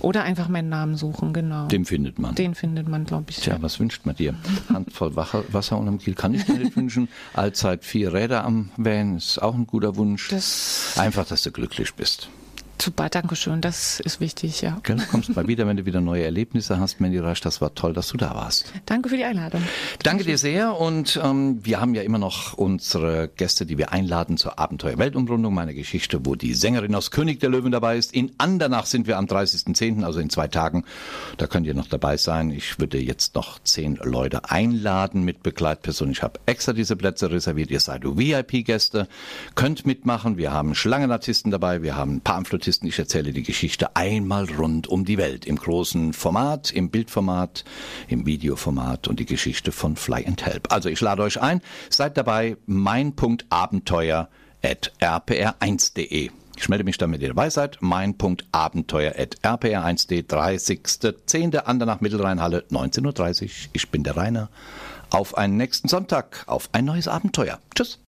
Oder 0.00 0.22
einfach 0.22 0.46
meinen 0.46 0.68
Namen 0.68 0.96
suchen, 0.96 1.32
genau. 1.32 1.66
Den 1.66 1.84
findet 1.84 2.20
man. 2.20 2.36
Den 2.36 2.54
findet 2.54 2.86
man, 2.86 3.04
glaube 3.06 3.24
ich. 3.30 3.38
Tja, 3.40 3.56
was 3.60 3.80
wünscht 3.80 4.06
man 4.06 4.14
dir? 4.14 4.34
Handvoll 4.72 5.16
Wasser 5.16 5.76
unterm 5.78 5.98
Kiel 5.98 6.14
kann 6.14 6.32
ich 6.32 6.44
dir 6.44 6.52
nicht 6.54 6.76
wünschen. 6.76 7.08
Allzeit 7.34 7.84
vier 7.84 8.14
Räder 8.14 8.44
am 8.44 8.70
Van 8.76 9.16
ist 9.16 9.42
auch 9.42 9.54
ein 9.54 9.66
guter 9.66 9.96
Wunsch. 9.96 10.28
Das 10.28 10.94
Einfach, 10.96 11.26
dass 11.26 11.42
du 11.42 11.50
glücklich 11.50 11.92
bist. 11.94 12.28
Super, 12.82 13.08
danke 13.08 13.36
schön. 13.36 13.60
Das 13.60 14.00
ist 14.00 14.20
wichtig, 14.20 14.60
ja. 14.60 14.80
Gell? 14.82 14.96
Du 14.96 15.04
kommst 15.06 15.34
mal 15.36 15.46
wieder, 15.46 15.66
wenn 15.68 15.76
du 15.76 15.86
wieder 15.86 16.00
neue 16.00 16.24
Erlebnisse 16.24 16.80
hast, 16.80 17.00
Mandy 17.00 17.18
Rasch. 17.18 17.40
Das 17.40 17.60
war 17.60 17.74
toll, 17.74 17.92
dass 17.92 18.08
du 18.08 18.16
da 18.16 18.34
warst. 18.34 18.72
Danke 18.86 19.08
für 19.08 19.16
die 19.16 19.24
Einladung. 19.24 19.62
Danke 20.02 20.24
dir 20.24 20.36
sehr 20.36 20.76
und 20.76 21.18
ähm, 21.22 21.64
wir 21.64 21.80
haben 21.80 21.94
ja 21.94 22.02
immer 22.02 22.18
noch 22.18 22.54
unsere 22.54 23.28
Gäste, 23.28 23.66
die 23.66 23.78
wir 23.78 23.92
einladen 23.92 24.36
zur 24.36 24.58
Abenteuer 24.58 24.98
Weltumrundung, 24.98 25.54
meine 25.54 25.74
Geschichte, 25.74 26.26
wo 26.26 26.34
die 26.34 26.54
Sängerin 26.54 26.94
aus 26.96 27.12
König 27.12 27.38
der 27.38 27.50
Löwen 27.50 27.70
dabei 27.70 27.96
ist. 27.96 28.12
In 28.14 28.32
Andernach 28.38 28.86
sind 28.86 29.06
wir 29.06 29.16
am 29.16 29.26
30.10., 29.26 30.02
also 30.02 30.18
in 30.18 30.28
zwei 30.28 30.48
Tagen. 30.48 30.84
Da 31.36 31.46
könnt 31.46 31.66
ihr 31.66 31.74
noch 31.74 31.86
dabei 31.86 32.16
sein. 32.16 32.50
Ich 32.50 32.80
würde 32.80 32.98
jetzt 32.98 33.36
noch 33.36 33.60
zehn 33.60 33.96
Leute 34.02 34.50
einladen 34.50 35.22
mit 35.22 35.44
Begleitpersonen. 35.44 36.12
Ich 36.12 36.22
habe 36.22 36.40
extra 36.46 36.72
diese 36.72 36.96
Plätze 36.96 37.30
reserviert. 37.30 37.70
Ihr 37.70 37.80
seid 37.80 38.02
VIP-Gäste, 38.04 39.06
könnt 39.54 39.86
mitmachen. 39.86 40.36
Wir 40.36 40.52
haben 40.52 40.74
Schlangenartisten 40.74 41.52
dabei, 41.52 41.82
wir 41.82 41.94
haben 41.94 42.24
Pamphlotisten. 42.72 42.88
Ich 42.88 42.98
erzähle 42.98 43.32
die 43.32 43.42
Geschichte 43.42 43.96
einmal 43.96 44.46
rund 44.50 44.86
um 44.86 45.04
die 45.04 45.18
Welt 45.18 45.44
im 45.44 45.56
großen 45.56 46.12
Format, 46.12 46.70
im 46.70 46.90
Bildformat, 46.90 47.64
im 48.08 48.26
Videoformat 48.26 49.08
und 49.08 49.20
die 49.20 49.26
Geschichte 49.26 49.72
von 49.72 49.96
Fly 49.96 50.26
and 50.26 50.44
Help. 50.44 50.72
Also 50.72 50.88
ich 50.88 51.00
lade 51.00 51.22
euch 51.22 51.40
ein, 51.40 51.60
seid 51.90 52.16
dabei, 52.16 52.56
mein.abenteuer 52.66 54.28
at 54.62 54.92
rpr1.de. 55.00 56.30
Ich 56.56 56.68
melde 56.68 56.84
mich 56.84 56.98
dann, 56.98 57.12
wenn 57.12 57.20
ihr 57.20 57.28
dabei 57.28 57.50
seid. 57.50 57.78
Mein.abenteuer 57.80 59.14
at 59.16 59.38
rpr1.de, 59.42 60.22
30.10. 60.22 61.56
Andernach 61.56 62.00
Mittelrheinhalle, 62.00 62.64
19.30 62.70 63.42
Uhr. 63.42 63.48
Ich 63.72 63.90
bin 63.90 64.04
der 64.04 64.16
Rainer. 64.16 64.48
Auf 65.10 65.36
einen 65.36 65.56
nächsten 65.56 65.88
Sonntag, 65.88 66.44
auf 66.46 66.70
ein 66.72 66.84
neues 66.84 67.08
Abenteuer. 67.08 67.58
Tschüss. 67.74 67.98